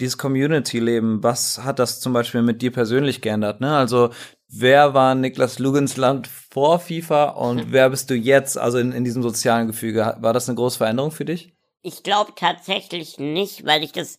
[0.00, 3.60] Dieses Community-Leben, was hat das zum Beispiel mit dir persönlich geändert?
[3.60, 3.76] Ne?
[3.76, 4.10] Also
[4.48, 9.22] wer war Niklas Lugensland vor FIFA und wer bist du jetzt, also in, in diesem
[9.22, 10.16] sozialen Gefüge?
[10.18, 11.52] War das eine große Veränderung für dich?
[11.82, 14.18] Ich glaube tatsächlich nicht, weil ich das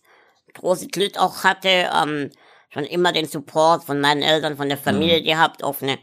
[0.54, 2.30] große Glück auch hatte, ähm,
[2.76, 5.24] schon immer den Support von meinen Eltern, von der Familie mhm.
[5.24, 5.98] gehabt, auf eine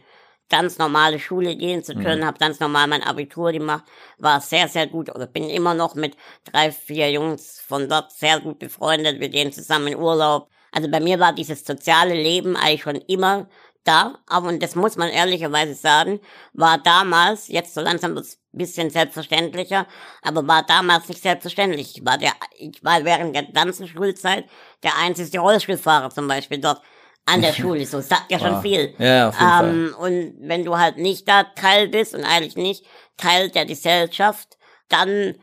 [0.50, 2.26] ganz normale Schule gehen zu können, mhm.
[2.26, 3.84] habe ganz normal mein Abitur gemacht,
[4.18, 6.18] war sehr, sehr gut oder bin immer noch mit
[6.52, 10.50] drei, vier Jungs von dort sehr gut befreundet, wir gehen zusammen in Urlaub.
[10.72, 13.48] Also bei mir war dieses soziale Leben eigentlich schon immer
[13.84, 16.20] da, aber und das muss man ehrlicherweise sagen,
[16.54, 19.88] war damals, jetzt so langsam wird ein bisschen selbstverständlicher,
[20.22, 21.98] aber war damals nicht selbstverständlich.
[21.98, 24.46] Ich war der, ich war während der ganzen Schulzeit
[24.84, 26.82] der einzige Rollstuhlfahrer zum Beispiel dort
[27.26, 27.86] an der Schule.
[27.86, 28.62] So sagt ja schon wow.
[28.62, 28.94] viel.
[29.00, 30.12] Ja, auf jeden ähm, Fall.
[30.12, 32.86] Und wenn du halt nicht da Teil bist und eigentlich nicht
[33.18, 34.58] Teil der Gesellschaft,
[34.90, 35.36] dann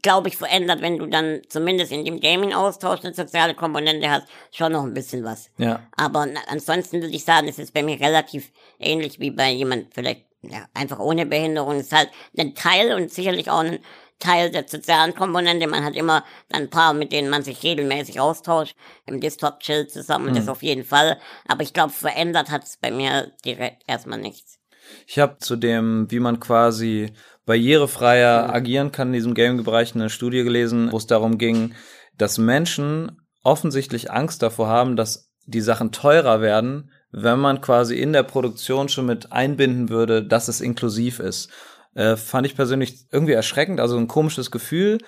[0.00, 4.72] glaube ich, verändert, wenn du dann zumindest in dem Gaming-Austausch eine soziale Komponente hast, schon
[4.72, 5.50] noch ein bisschen was.
[5.58, 5.80] Ja.
[5.96, 10.24] Aber ansonsten würde ich sagen, es ist bei mir relativ ähnlich wie bei jemand vielleicht
[10.42, 11.76] ja, einfach ohne Behinderung.
[11.76, 13.78] Es ist halt ein Teil und sicherlich auch ein
[14.18, 15.66] Teil der sozialen Komponente.
[15.66, 18.76] Man hat immer ein paar, mit denen man sich regelmäßig austauscht,
[19.06, 20.36] im Discord chillt zusammen, mhm.
[20.36, 21.18] das auf jeden Fall.
[21.46, 24.58] Aber ich glaube, verändert hat es bei mir direkt erstmal nichts.
[25.06, 27.12] Ich habe zu dem, wie man quasi
[27.44, 28.54] barrierefreier mhm.
[28.54, 31.74] agieren kann in diesem Gaming-Bereich eine Studie gelesen, wo es darum ging,
[32.18, 38.12] dass Menschen offensichtlich Angst davor haben, dass die Sachen teurer werden, wenn man quasi in
[38.12, 41.50] der Produktion schon mit einbinden würde, dass es inklusiv ist.
[41.94, 44.98] Äh, fand ich persönlich irgendwie erschreckend, also ein komisches Gefühl.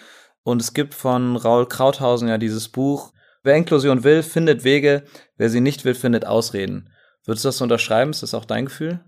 [0.42, 5.04] Und es gibt von Raul Krauthausen ja dieses Buch, wer Inklusion will, findet Wege,
[5.36, 6.90] wer sie nicht will, findet Ausreden.
[7.24, 8.10] Würdest du das unterschreiben?
[8.10, 9.00] Ist das auch dein Gefühl?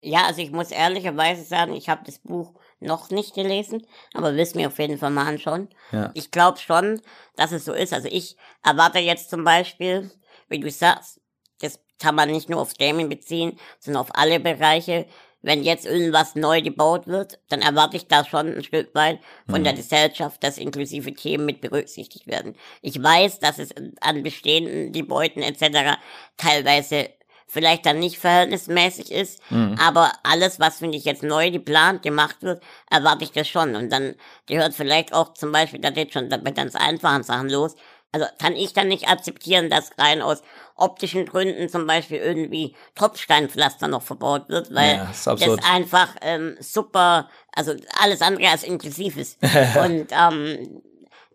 [0.00, 4.40] Ja, also ich muss ehrlicherweise sagen, ich habe das Buch noch nicht gelesen, aber will
[4.40, 5.68] es mir auf jeden Fall mal anschauen.
[5.92, 6.10] Ja.
[6.14, 7.00] Ich glaube schon,
[7.36, 7.92] dass es so ist.
[7.92, 10.10] Also ich erwarte jetzt zum Beispiel,
[10.48, 11.20] wie du sagst,
[11.60, 15.06] das kann man nicht nur aufs Gaming beziehen, sondern auf alle Bereiche.
[15.42, 19.60] wenn jetzt irgendwas neu gebaut wird, dann erwarte ich da schon ein Stück weit von
[19.60, 19.64] mhm.
[19.64, 22.56] der Gesellschaft, dass inklusive Themen mit berücksichtigt werden.
[22.82, 23.70] Ich weiß, dass es
[24.02, 25.98] an bestehenden Gebäuden etc.
[26.36, 27.08] teilweise
[27.50, 29.76] vielleicht dann nicht verhältnismäßig ist, mhm.
[29.80, 33.74] aber alles, was finde ich jetzt neu geplant, gemacht wird, erwarte ich das schon.
[33.74, 34.14] Und dann
[34.46, 37.74] gehört vielleicht auch zum Beispiel, da geht schon bei ganz einfachen Sachen los,
[38.12, 40.42] also kann ich dann nicht akzeptieren, dass rein aus
[40.74, 46.56] optischen Gründen zum Beispiel irgendwie Tropfsteinpflaster noch verbaut wird, weil ja, das, das einfach ähm,
[46.58, 49.38] super, also alles andere als inklusiv ist.
[49.84, 50.82] Und ähm,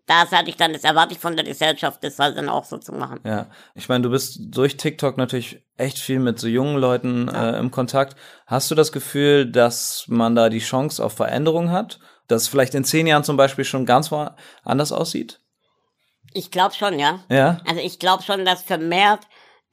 [0.06, 2.78] da hatte ich dann, das erwarte ich von der Gesellschaft, das halt dann auch so
[2.78, 3.20] zu machen.
[3.24, 7.50] Ja, ich meine, du bist durch TikTok natürlich echt viel mit so jungen Leuten ja.
[7.50, 8.16] äh, im Kontakt.
[8.46, 11.98] Hast du das Gefühl, dass man da die Chance auf Veränderung hat?
[12.28, 14.10] Dass vielleicht in zehn Jahren zum Beispiel schon ganz
[14.64, 15.40] anders aussieht?
[16.32, 17.20] Ich glaube schon, ja.
[17.28, 17.60] Ja.
[17.66, 19.20] Also ich glaube schon, dass vermehrt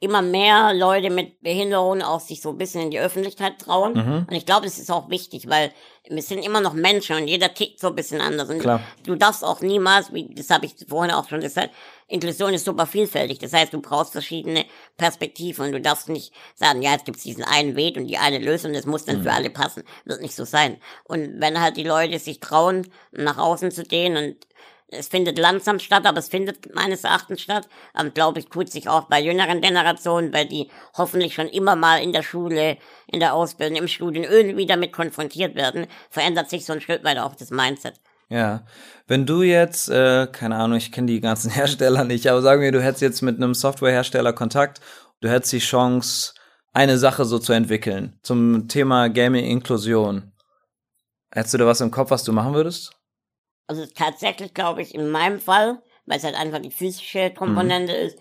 [0.00, 3.94] immer mehr Leute mit Behinderungen auch sich so ein bisschen in die Öffentlichkeit trauen.
[3.94, 4.26] Mhm.
[4.28, 5.72] Und ich glaube, es ist auch wichtig, weil
[6.08, 8.50] wir sind immer noch Menschen und jeder tickt so ein bisschen anders.
[8.50, 8.80] Und Klar.
[9.04, 11.70] du darfst auch niemals, wie das habe ich vorhin auch schon gesagt,
[12.06, 13.38] Inklusion ist super vielfältig.
[13.38, 14.66] Das heißt, du brauchst verschiedene
[14.98, 18.38] Perspektiven und du darfst nicht sagen, ja, jetzt gibt's diesen einen Weg und die eine
[18.38, 19.22] Lösung, das muss dann mhm.
[19.22, 19.84] für alle passen.
[20.04, 20.76] Wird nicht so sein.
[21.04, 24.36] Und wenn halt die Leute sich trauen, nach außen zu gehen und
[24.88, 27.68] es findet langsam statt, aber es findet meines Erachtens statt.
[27.98, 32.02] Ähm, Glaube ich, tut sich auch bei jüngeren Generationen, weil die hoffentlich schon immer mal
[32.02, 36.72] in der Schule, in der Ausbildung, im Studium irgendwie damit konfrontiert werden, verändert sich so
[36.72, 37.94] ein Stück weit auch das Mindset.
[38.28, 38.64] Ja,
[39.06, 42.72] wenn du jetzt, äh, keine Ahnung, ich kenne die ganzen Hersteller nicht, aber sagen wir,
[42.72, 44.80] du hättest jetzt mit einem Softwarehersteller Kontakt,
[45.20, 46.34] du hättest die Chance,
[46.72, 50.32] eine Sache so zu entwickeln zum Thema Gaming-Inklusion.
[51.30, 52.92] Hättest du da was im Kopf, was du machen würdest?
[53.66, 58.06] Also tatsächlich glaube ich, in meinem Fall, weil es halt einfach die physische Komponente mhm.
[58.06, 58.18] ist,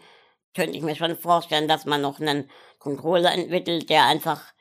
[0.56, 4.54] könnte ich mir schon vorstellen, dass man noch einen Controller entwickelt, der einfach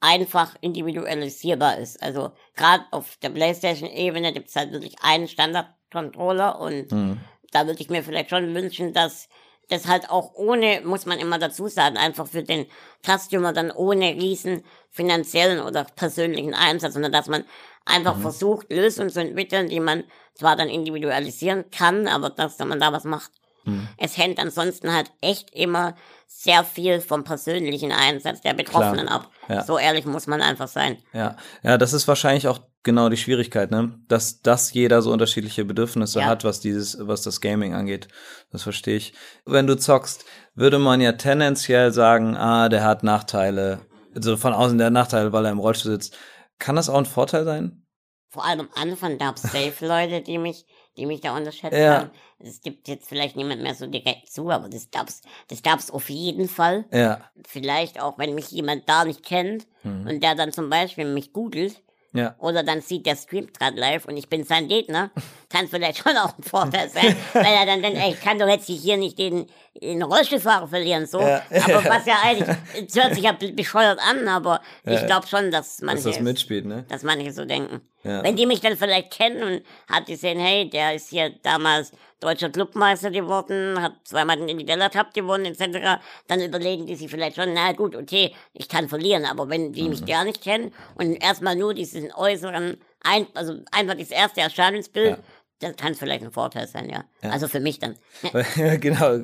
[0.00, 2.02] einfach individualisierbar ist.
[2.02, 7.20] Also gerade auf der PlayStation-Ebene gibt es halt wirklich einen Standard-Controller und mhm.
[7.50, 9.28] da würde ich mir vielleicht schon wünschen, dass
[9.68, 12.66] das halt auch ohne, muss man immer dazu sagen, einfach für den
[13.04, 17.44] Customer dann ohne riesen finanziellen oder persönlichen Einsatz, sondern dass man
[17.86, 18.22] einfach mhm.
[18.22, 23.04] versucht, Lösungen zu entwickeln, die man zwar dann individualisieren kann, aber dass man da was
[23.04, 23.30] macht.
[23.64, 23.88] Mhm.
[23.96, 25.94] Es hängt ansonsten halt echt immer
[26.26, 29.20] sehr viel vom persönlichen Einsatz der Betroffenen Klar.
[29.20, 29.30] ab.
[29.48, 29.64] Ja.
[29.64, 30.98] So ehrlich muss man einfach sein.
[31.12, 33.98] Ja, ja, das ist wahrscheinlich auch genau die Schwierigkeit, ne?
[34.08, 36.26] Dass, dass jeder so unterschiedliche Bedürfnisse ja.
[36.26, 38.08] hat, was dieses, was das Gaming angeht.
[38.50, 39.12] Das verstehe ich.
[39.44, 43.80] Wenn du zockst, würde man ja tendenziell sagen, ah, der hat Nachteile.
[44.14, 46.16] Also von außen der Nachteile, weil er im Rollstuhl sitzt.
[46.58, 47.86] Kann das auch ein Vorteil sein?
[48.28, 50.66] Vor allem am Anfang gab es safe Leute, die mich,
[50.96, 52.00] die mich da unterschätzt ja.
[52.00, 52.10] haben.
[52.38, 56.10] Es gibt jetzt vielleicht niemand mehr so direkt zu, aber das gab's, das gab's auf
[56.10, 56.84] jeden Fall.
[56.92, 57.30] Ja.
[57.46, 60.06] Vielleicht auch, wenn mich jemand da nicht kennt mhm.
[60.06, 61.82] und der dann zum Beispiel mich googelt,
[62.16, 62.34] ja.
[62.38, 65.10] Oder dann sieht der Stream gerade live und ich bin sein Gegner,
[65.48, 68.48] kann vielleicht schon auch ein Vorteil sein, weil er dann denkt, ey, ich kann doch
[68.48, 69.46] jetzt hier nicht den,
[69.80, 71.20] den Rollstuhlfahrer verlieren, so.
[71.20, 71.42] Ja.
[71.50, 72.56] Aber was ja eigentlich,
[72.88, 74.94] es hört sich ja bescheuert an, aber ja.
[74.94, 76.84] ich glaube schon, dass manche, dass das mitspielt, ne?
[76.88, 77.80] dass manche so denken.
[78.02, 78.22] Ja.
[78.22, 82.50] Wenn die mich dann vielleicht kennen und hat gesehen, hey, der ist hier damals deutscher
[82.50, 87.52] Clubmeister geworden, hat zweimal den Indiella Cup gewonnen, etc., dann überlegen die sich vielleicht schon,
[87.52, 89.90] na gut, okay, ich kann verlieren, aber wenn die mhm.
[89.90, 95.18] mich gar nicht kennen und erstmal nur diesen äußeren, ein, also einfach das erste Erscheinungsbild,
[95.18, 95.18] ja.
[95.60, 97.04] das kann vielleicht ein Vorteil sein, ja.
[97.22, 97.30] ja.
[97.30, 97.96] Also für mich dann.
[98.80, 99.18] genau.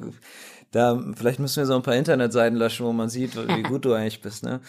[0.71, 3.93] Da, vielleicht müssen wir so ein paar Internetseiten löschen, wo man sieht, wie gut du
[3.93, 4.61] eigentlich bist, ne?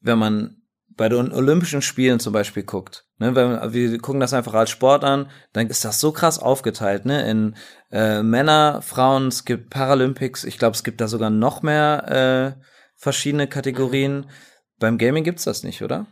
[0.00, 0.62] Wenn man
[0.98, 5.04] bei den Olympischen Spielen zum Beispiel guckt, ne, wenn wir gucken das einfach als Sport
[5.04, 7.54] an, dann ist das so krass aufgeteilt, ne, in
[7.90, 12.62] äh, Männer, Frauen, es gibt Paralympics, ich glaube, es gibt da sogar noch mehr äh,
[12.96, 14.28] verschiedene Kategorien.
[14.78, 16.06] Beim Gaming gibt's das nicht, oder?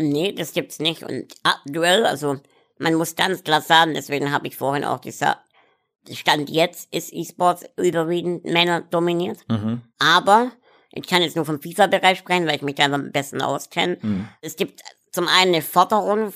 [0.00, 1.02] Nee, das gibt's nicht.
[1.02, 2.36] Und aktuell, also
[2.78, 5.40] man muss ganz klar sagen, deswegen habe ich vorhin auch gesagt,
[6.12, 9.38] Stand jetzt ist E-Sports überwiegend Männer dominiert.
[9.48, 9.82] Mhm.
[9.98, 10.52] Aber
[10.92, 13.98] ich kann jetzt nur vom FIFA-Bereich sprechen, weil ich mich da am besten auskenne.
[14.00, 14.28] Mhm.
[14.40, 16.32] Es gibt zum einen eine Forderung,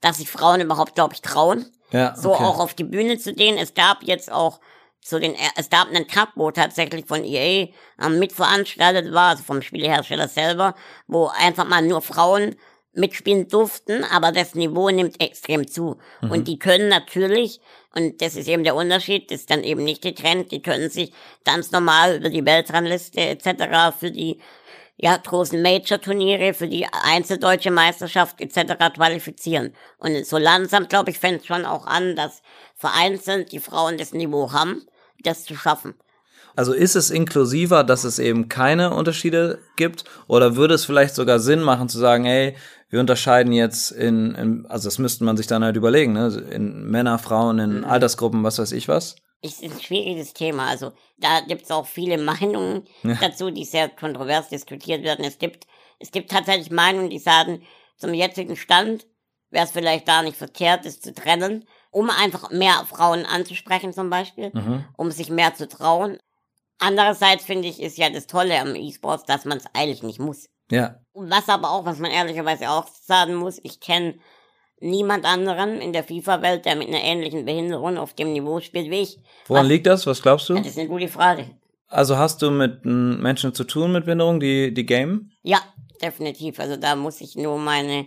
[0.00, 1.66] dass sich Frauen überhaupt, glaube ich, trauen.
[1.90, 3.58] Ja, so auch auf die Bühne zu gehen.
[3.58, 4.60] Es gab jetzt auch
[5.04, 7.68] so den, es gab einen Cup, wo tatsächlich von EA
[8.08, 10.74] mitveranstaltet war, also vom Spielehersteller selber,
[11.06, 12.56] wo einfach mal nur Frauen
[12.94, 15.98] mitspielen durften, aber das Niveau nimmt extrem zu.
[16.20, 16.30] Mhm.
[16.30, 17.60] Und die können natürlich,
[17.94, 21.12] und das ist eben der Unterschied, das ist dann eben nicht getrennt, die können sich
[21.44, 23.96] ganz normal über die Weltrangliste etc.
[23.98, 24.40] für die
[24.96, 28.94] ja, großen Major-Turniere, für die Einzeldeutsche Meisterschaft etc.
[28.94, 29.74] qualifizieren.
[29.98, 32.42] Und so langsam, glaube ich, fängt schon auch an, dass
[32.76, 34.86] vereinzelt die Frauen das Niveau haben,
[35.22, 35.94] das zu schaffen.
[36.54, 40.04] Also ist es inklusiver, dass es eben keine Unterschiede gibt?
[40.26, 42.56] Oder würde es vielleicht sogar Sinn machen zu sagen, hey,
[42.92, 46.28] wir unterscheiden jetzt in, in also das müsste man sich dann halt überlegen, ne?
[46.50, 47.84] in Männer, Frauen, in mhm.
[47.86, 49.16] Altersgruppen, was weiß ich was.
[49.40, 50.68] Ist ein schwieriges Thema.
[50.68, 53.14] Also da gibt es auch viele Meinungen ja.
[53.14, 55.24] dazu, die sehr kontrovers diskutiert werden.
[55.24, 55.66] Es gibt,
[56.00, 57.62] es gibt tatsächlich Meinungen, die sagen,
[57.96, 59.06] zum jetzigen Stand
[59.48, 64.10] wäre es vielleicht gar nicht verkehrt, es zu trennen, um einfach mehr Frauen anzusprechen zum
[64.10, 64.84] Beispiel, mhm.
[64.98, 66.18] um sich mehr zu trauen.
[66.78, 70.50] Andererseits finde ich, ist ja das Tolle am E-Sports, dass man es eigentlich nicht muss.
[70.70, 70.96] Ja.
[71.14, 74.14] Was aber auch, was man ehrlicherweise auch sagen muss, ich kenne
[74.80, 79.02] niemand anderen in der FIFA-Welt, der mit einer ähnlichen Behinderung auf dem Niveau spielt wie
[79.02, 79.18] ich.
[79.46, 80.06] Woran was, liegt das?
[80.06, 80.54] Was glaubst du?
[80.54, 81.50] Das ist eine gute Frage.
[81.88, 85.30] Also hast du mit Menschen zu tun mit Behinderung, die, die game?
[85.42, 85.60] Ja,
[86.00, 86.58] definitiv.
[86.58, 88.06] Also da muss ich nur meine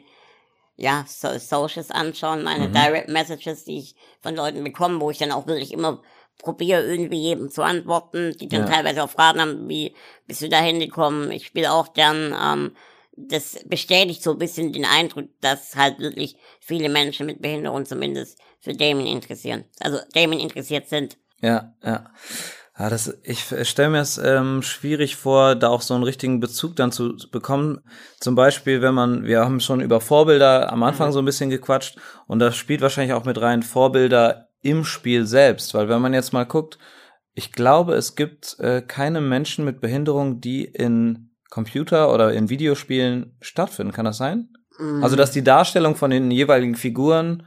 [0.77, 2.73] ja, so Socials anschauen, meine mhm.
[2.73, 6.01] Direct Messages, die ich von Leuten bekomme, wo ich dann auch wirklich immer
[6.37, 8.67] probiere, irgendwie jedem zu antworten, die dann ja.
[8.67, 9.93] teilweise auch Fragen haben, wie
[10.27, 11.31] bist du da hingekommen?
[11.31, 12.75] Ich spiele auch gern, ähm,
[13.17, 18.39] das bestätigt so ein bisschen den Eindruck, dass halt wirklich viele Menschen mit Behinderung zumindest
[18.59, 19.65] für Damien interessieren.
[19.79, 21.17] Also Damien interessiert sind.
[21.41, 22.11] Ja, ja.
[22.77, 26.75] Ja, das, ich stelle mir es ähm, schwierig vor, da auch so einen richtigen Bezug
[26.75, 27.79] dann zu bekommen.
[28.19, 31.13] Zum Beispiel, wenn man, wir haben schon über Vorbilder am Anfang mhm.
[31.13, 35.73] so ein bisschen gequatscht und das spielt wahrscheinlich auch mit rein Vorbilder im Spiel selbst,
[35.73, 36.77] weil wenn man jetzt mal guckt,
[37.33, 43.37] ich glaube, es gibt äh, keine Menschen mit Behinderung, die in Computer oder in Videospielen
[43.41, 43.93] stattfinden.
[43.93, 44.49] Kann das sein?
[44.79, 45.03] Mhm.
[45.03, 47.45] Also, dass die Darstellung von den jeweiligen Figuren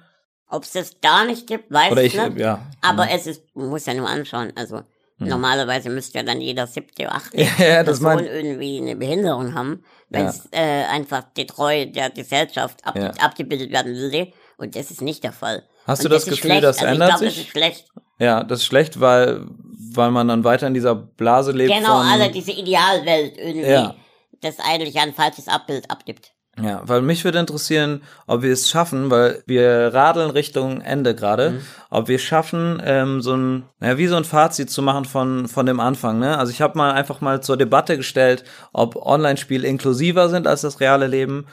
[0.51, 2.39] ob es das gar nicht gibt, weiß Oder ich, nicht.
[2.39, 2.67] Ja.
[2.81, 3.11] Aber mhm.
[3.13, 4.51] es ist, man muss ja nur anschauen.
[4.57, 4.81] Also
[5.19, 5.29] hm.
[5.29, 9.83] Normalerweise müsste ja dann jeder siebte oder achte ja, das Person irgendwie eine Behinderung haben,
[10.09, 10.61] wenn es ja.
[10.61, 13.11] äh, einfach die Treue der Gesellschaft ab, ja.
[13.19, 14.33] abgebildet werden würde.
[14.59, 15.65] Und das ist nicht der Fall.
[15.89, 17.35] Hast du das, das Gefühl, das also ändert glaub, sich?
[17.35, 17.87] Das ist schlecht.
[18.19, 19.47] Ja, das ist schlecht, weil,
[19.95, 21.73] weil man dann weiter in dieser Blase lebt.
[21.73, 23.95] Genau, von, also diese Idealwelt irgendwie, ja.
[24.43, 26.33] das eigentlich ein falsches Abbild abgibt.
[26.61, 31.51] Ja, weil mich würde interessieren, ob wir es schaffen, weil wir radeln Richtung Ende gerade,
[31.51, 31.61] mhm.
[31.89, 35.49] ob wir es schaffen, ähm, so ein, naja, wie so ein Fazit zu machen von,
[35.49, 36.19] von dem Anfang.
[36.19, 36.37] Ne?
[36.37, 40.81] Also ich habe mal einfach mal zur Debatte gestellt, ob Online-Spiele inklusiver sind als das
[40.81, 41.47] reale Leben.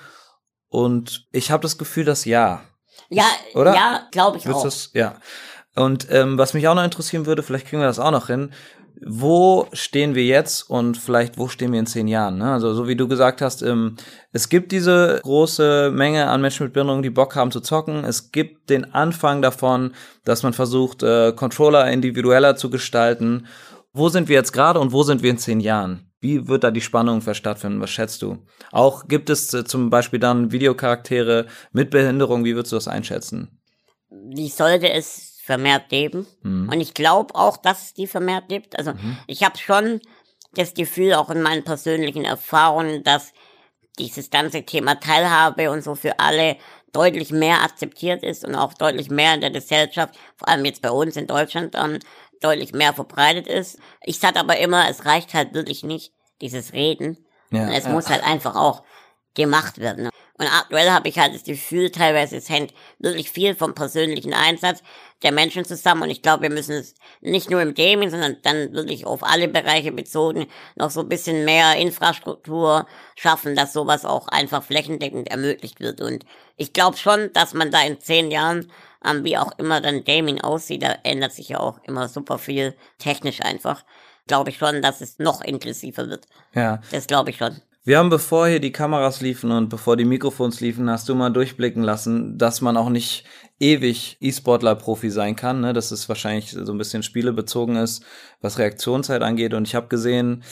[0.69, 2.61] Und ich habe das Gefühl, dass ja.
[3.09, 3.73] Ja, oder?
[3.73, 4.63] Ja, glaube ich Willst auch.
[4.63, 5.15] Das, ja.
[5.75, 8.51] Und ähm, was mich auch noch interessieren würde, vielleicht kriegen wir das auch noch hin,
[9.05, 12.37] wo stehen wir jetzt und vielleicht wo stehen wir in zehn Jahren?
[12.37, 12.51] Ne?
[12.53, 13.97] Also so wie du gesagt hast, ähm,
[14.31, 18.05] es gibt diese große Menge an Menschen mit Behinderung, die Bock haben zu zocken.
[18.05, 23.47] Es gibt den Anfang davon, dass man versucht, äh, Controller individueller zu gestalten.
[23.91, 26.09] Wo sind wir jetzt gerade und wo sind wir in zehn Jahren?
[26.25, 27.81] Wie wird da die Spannung stattfinden?
[27.81, 28.39] Was schätzt du?
[28.71, 32.43] Auch gibt es äh, zum Beispiel dann Videocharaktere mit Behinderung.
[32.43, 33.59] Wie würdest du das einschätzen?
[34.09, 36.25] Wie sollte es vermehrt geben.
[36.41, 36.69] Mhm.
[36.69, 38.77] Und ich glaube auch, dass es die vermehrt gibt.
[38.79, 39.17] Also mhm.
[39.27, 40.01] ich habe schon
[40.53, 43.31] das Gefühl, auch in meinen persönlichen Erfahrungen, dass
[43.99, 46.57] dieses ganze Thema Teilhabe und so für alle
[46.93, 50.89] deutlich mehr akzeptiert ist und auch deutlich mehr in der Gesellschaft, vor allem jetzt bei
[50.89, 51.99] uns in Deutschland, dann
[52.41, 53.77] deutlich mehr verbreitet ist.
[54.03, 57.17] Ich sage aber immer, es reicht halt wirklich nicht, dieses Reden.
[57.51, 57.91] Ja, es ja.
[57.91, 58.83] muss halt einfach auch
[59.35, 60.09] gemacht werden.
[60.37, 64.83] Und aktuell habe ich halt das Gefühl, teilweise es hängt wirklich viel vom persönlichen Einsatz
[65.23, 66.03] der Menschen zusammen.
[66.03, 69.47] Und ich glaube, wir müssen es nicht nur im Gaming, sondern dann wirklich auf alle
[69.47, 75.79] Bereiche bezogen noch so ein bisschen mehr Infrastruktur schaffen, dass sowas auch einfach flächendeckend ermöglicht
[75.79, 76.01] wird.
[76.01, 76.25] Und
[76.57, 78.71] ich glaube schon, dass man da in zehn Jahren,
[79.05, 82.75] ähm, wie auch immer dann Gaming aussieht, da ändert sich ja auch immer super viel
[82.97, 83.85] technisch einfach.
[84.27, 86.25] Glaube ich schon, dass es noch inklusiver wird.
[86.53, 86.81] Ja.
[86.91, 87.61] Das glaube ich schon.
[87.87, 91.29] Wir haben, bevor hier die Kameras liefen und bevor die Mikrofons liefen, hast du mal
[91.29, 93.25] durchblicken lassen, dass man auch nicht
[93.59, 95.71] ewig E-Sportler-Profi sein kann, ne?
[95.71, 98.03] dass es wahrscheinlich so ein bisschen spielebezogen ist,
[98.41, 99.53] was Reaktionszeit angeht.
[99.53, 100.43] Und ich habe gesehen,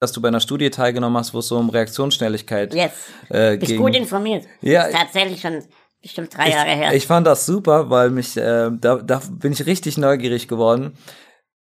[0.00, 2.92] dass du bei einer Studie teilgenommen hast, wo es so um Reaktionsschnelligkeit yes.
[3.30, 3.80] äh, Bist ging.
[3.80, 4.44] gut informiert.
[4.60, 4.82] Ja.
[4.82, 5.62] Das ist tatsächlich schon
[6.02, 6.92] bestimmt drei Jahre her.
[6.92, 10.98] Ich fand das super, weil mich, äh, da, da bin ich richtig neugierig geworden.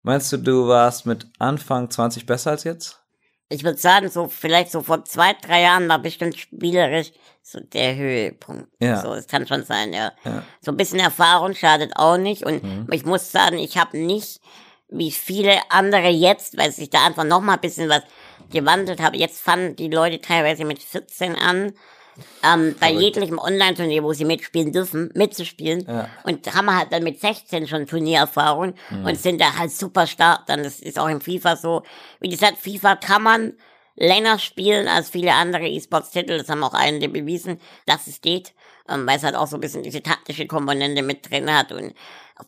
[0.03, 3.01] Meinst du, du warst mit Anfang 20 besser als jetzt?
[3.53, 7.11] ich würde sagen, so vielleicht so vor zwei, drei Jahren war bestimmt spielerisch
[7.43, 8.69] so der Höhepunkt.
[8.81, 9.03] Ja.
[9.03, 10.13] So, es kann schon sein, ja.
[10.25, 10.45] ja.
[10.61, 12.45] So ein bisschen Erfahrung schadet auch nicht.
[12.45, 12.87] Und mhm.
[12.93, 14.41] ich muss sagen, ich habe nicht,
[14.89, 18.03] wie viele andere jetzt, weil sich da einfach noch mal ein bisschen was
[18.51, 19.17] gewandelt habe.
[19.17, 21.73] Jetzt fangen die Leute teilweise mit 14 an,
[22.45, 25.85] ähm, bei jeglichem Online-Turnier, wo sie mitspielen dürfen, mitzuspielen.
[25.87, 26.09] Ja.
[26.25, 29.07] Und haben halt dann mit 16 schon Turniererfahrung mhm.
[29.07, 30.47] und sind da halt super stark.
[30.47, 31.83] Dann das ist auch im FIFA so.
[32.21, 33.53] Wie gesagt, FIFA kann man
[33.97, 36.39] länger spielen als viele andere E-Sports-Titel.
[36.39, 38.55] Das haben auch einige bewiesen, dass es geht,
[38.89, 41.95] ähm, weil es halt auch so ein bisschen diese taktische Komponente mit drin hat und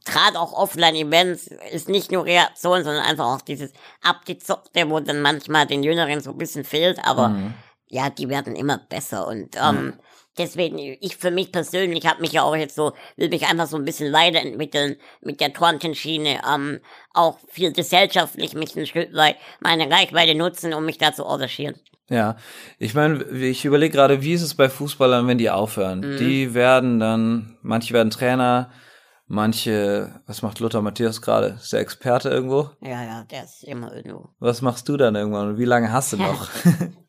[0.05, 5.67] gerade auch Offline-Events ist nicht nur Reaktion, sondern einfach auch dieses Abgezockte, wo dann manchmal
[5.67, 7.55] den Jüngeren so ein bisschen fehlt, aber mhm
[7.93, 9.93] ja, die werden immer besser und ähm,
[10.39, 13.77] deswegen, ich für mich persönlich habe mich ja auch jetzt so, will mich einfach so
[13.77, 16.81] ein bisschen weiterentwickeln mit der Tontenschiene, ähm,
[17.13, 21.75] auch viel gesellschaftlich mich ein Stück weit meine Reichweite nutzen, um mich da zu engagieren.
[22.09, 22.37] Ja,
[22.79, 26.01] ich meine, ich überlege gerade, wie ist es bei Fußballern, wenn die aufhören?
[26.01, 26.17] Mhm.
[26.17, 28.71] Die werden dann, manche werden Trainer,
[29.27, 31.59] manche, was macht Lothar Matthäus gerade?
[31.61, 32.71] Ist der Experte irgendwo?
[32.81, 34.31] Ja, ja, der ist immer irgendwo.
[34.41, 36.49] Was machst du dann irgendwann und wie lange hast du noch?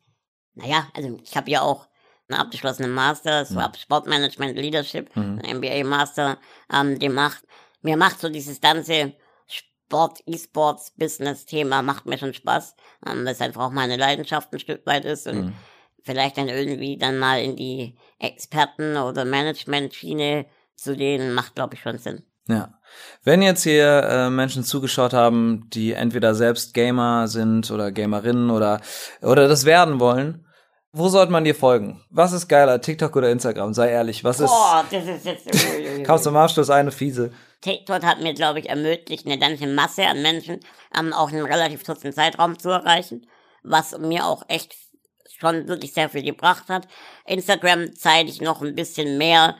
[0.54, 1.88] naja, also ich habe ja auch
[2.28, 3.60] einen abgeschlossenen Master, so mhm.
[3.60, 5.40] ab Sportmanagement Leadership, mhm.
[5.42, 6.38] ein MBA Master
[6.72, 7.44] ähm, gemacht.
[7.82, 9.14] Mir macht so dieses ganze
[9.46, 12.76] Sport, E-Sports, Business-Thema macht mir schon Spaß,
[13.06, 15.52] ähm, weil es einfach auch meine Leidenschaft ein Stück weit ist und mhm.
[16.02, 20.46] vielleicht dann irgendwie dann mal in die Experten- oder Management-Schiene
[20.76, 22.24] zu denen macht, glaube ich, schon Sinn.
[22.48, 22.78] Ja.
[23.22, 28.80] Wenn jetzt hier äh, Menschen zugeschaut haben, die entweder selbst Gamer sind oder Gamerinnen oder,
[29.22, 30.46] oder das werden wollen,
[30.92, 32.04] wo sollte man dir folgen?
[32.10, 33.74] Was ist geiler, TikTok oder Instagram?
[33.74, 34.48] Sei ehrlich, was ist.
[34.48, 36.06] Boah, das ist jetzt.
[36.06, 37.32] Kaum zum Abschluss eine fiese.
[37.62, 40.60] TikTok hat mir, glaube ich, ermöglicht, eine ganze Masse an Menschen
[40.96, 43.26] ähm, auch in einem relativ kurzen Zeitraum zu erreichen,
[43.64, 44.76] was mir auch echt
[45.40, 46.86] schon wirklich sehr viel gebracht hat.
[47.26, 49.56] Instagram zeige ich noch ein bisschen mehr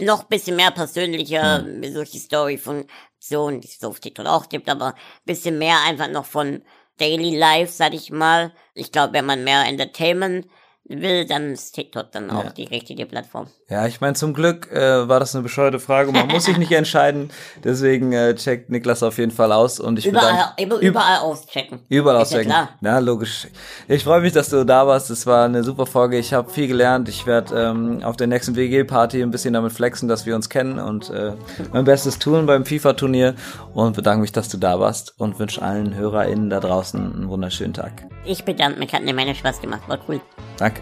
[0.00, 1.94] noch ein bisschen mehr persönlicher, hm.
[1.94, 6.26] durch die Story-Funktion, die es auf TikTok auch gibt, aber ein bisschen mehr einfach noch
[6.26, 6.62] von
[6.98, 8.52] Daily Life, sag ich mal.
[8.74, 10.46] Ich glaube, wenn man mehr Entertainment
[10.86, 12.50] will, dann ist TikTok dann auch ja.
[12.50, 13.46] die richtige Plattform.
[13.70, 16.12] Ja, ich meine, zum Glück äh, war das eine bescheuerte Frage.
[16.12, 17.30] Man muss sich nicht entscheiden.
[17.62, 19.80] Deswegen äh, checkt Niklas auf jeden Fall aus.
[19.80, 21.80] Und ich überall, über, überall auschecken.
[21.88, 22.50] Überall auschecken.
[22.50, 23.48] Ja, ja, logisch.
[23.88, 25.10] Ich freue mich, dass du da warst.
[25.10, 26.18] Es war eine super Folge.
[26.18, 27.08] Ich habe viel gelernt.
[27.08, 30.78] Ich werde ähm, auf der nächsten WG-Party ein bisschen damit flexen, dass wir uns kennen
[30.78, 31.32] und äh,
[31.72, 33.34] mein Bestes tun beim FIFA-Turnier.
[33.72, 37.72] Und bedanke mich, dass du da warst und wünsche allen HörerInnen da draußen einen wunderschönen
[37.72, 38.06] Tag.
[38.24, 38.92] Ich bedanke mich.
[38.92, 39.82] Hat eine Menge Spaß gemacht.
[39.88, 40.20] War cool.
[40.58, 40.73] Danke.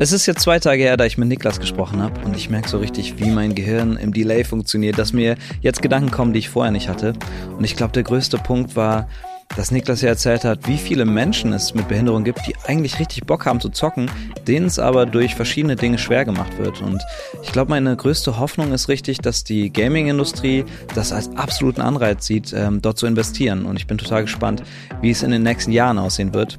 [0.00, 2.68] Es ist jetzt zwei Tage her, da ich mit Niklas gesprochen habe und ich merke
[2.68, 6.48] so richtig, wie mein Gehirn im Delay funktioniert, dass mir jetzt Gedanken kommen, die ich
[6.48, 7.14] vorher nicht hatte.
[7.56, 9.08] Und ich glaube, der größte Punkt war,
[9.56, 13.26] dass Niklas ja erzählt hat, wie viele Menschen es mit Behinderung gibt, die eigentlich richtig
[13.26, 14.10] Bock haben zu zocken,
[14.46, 16.80] denen es aber durch verschiedene Dinge schwer gemacht wird.
[16.80, 17.02] Und
[17.42, 20.64] ich glaube, meine größte Hoffnung ist richtig, dass die Gaming-Industrie
[20.94, 23.64] das als absoluten Anreiz sieht, ähm, dort zu investieren.
[23.64, 24.62] Und ich bin total gespannt,
[25.00, 26.58] wie es in den nächsten Jahren aussehen wird.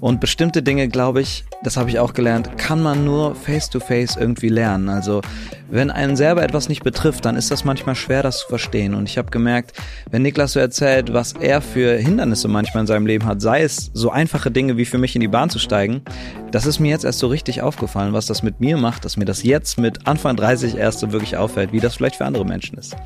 [0.00, 4.20] Und bestimmte Dinge, glaube ich, das habe ich auch gelernt, kann man nur face-to-face -face
[4.20, 4.88] irgendwie lernen.
[4.88, 5.22] Also
[5.70, 8.94] wenn einen selber etwas nicht betrifft, dann ist das manchmal schwer, das zu verstehen.
[8.94, 9.72] Und ich habe gemerkt,
[10.10, 13.90] wenn Niklas so erzählt, was er für Hindernisse manchmal in seinem Leben hat, sei es
[13.92, 16.02] so einfache Dinge wie für mich in die Bahn zu steigen,
[16.50, 19.24] das ist mir jetzt erst so richtig aufgefallen, was das mit mir macht, dass mir
[19.24, 22.78] das jetzt mit Anfang 30 erst so wirklich auffällt, wie das vielleicht für andere Menschen
[22.78, 22.96] ist.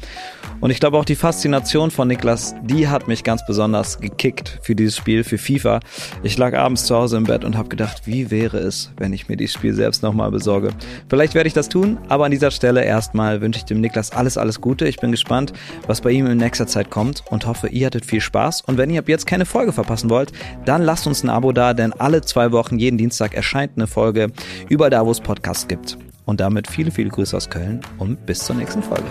[0.61, 4.77] Und ich glaube auch die Faszination von Niklas, die hat mich ganz besonders gekickt für
[4.77, 5.81] dieses Spiel, für FIFA.
[6.23, 9.29] Ich lag abends zu Hause im Bett und habe gedacht, wie wäre es, wenn ich
[9.29, 10.71] mir dieses Spiel selbst nochmal besorge.
[11.09, 14.39] Vielleicht werde ich das tun, aber an dieser Stelle erstmal wünsche ich dem Niklas alles,
[14.39, 14.87] alles Gute.
[14.87, 15.53] Ich bin gespannt,
[15.89, 18.63] was bei ihm in nächster Zeit kommt und hoffe, ihr hattet viel Spaß.
[18.63, 20.31] Und wenn ihr ab jetzt keine Folge verpassen wollt,
[20.65, 24.33] dann lasst uns ein Abo da, denn alle zwei Wochen, jeden Dienstag erscheint eine Folge
[24.69, 25.99] überall da, wo es Podcasts gibt.
[26.25, 29.05] Und damit viele, viele Grüße aus Köln und bis zur nächsten Folge.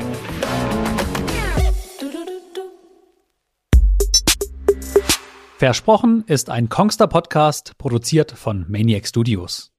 [5.58, 9.71] Versprochen ist ein Kongster Podcast, produziert von Maniac Studios.